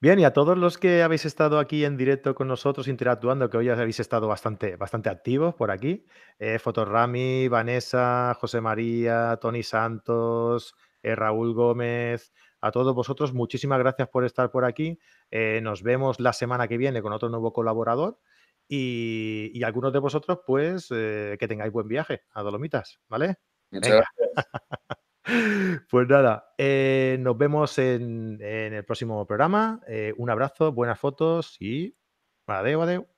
[0.00, 3.56] Bien, y a todos los que habéis estado aquí en directo con nosotros interactuando, que
[3.56, 6.04] hoy habéis estado bastante, bastante activos por aquí,
[6.38, 12.32] eh, Fotorami, Vanessa, José María, Tony Santos, eh, Raúl Gómez,
[12.64, 14.98] a todos vosotros, muchísimas gracias por estar por aquí.
[15.30, 18.18] Eh, nos vemos la semana que viene con otro nuevo colaborador
[18.66, 23.36] y, algunos de vosotros, pues, eh, que tengáis buen viaje a Dolomitas, ¿vale?
[23.70, 24.30] Muchas gracias.
[25.90, 29.80] Pues nada, eh, nos vemos en, el próximo programa.
[29.88, 31.96] Eh, un abrazo, buenas fotos y
[32.46, 33.13] adeu, adeu.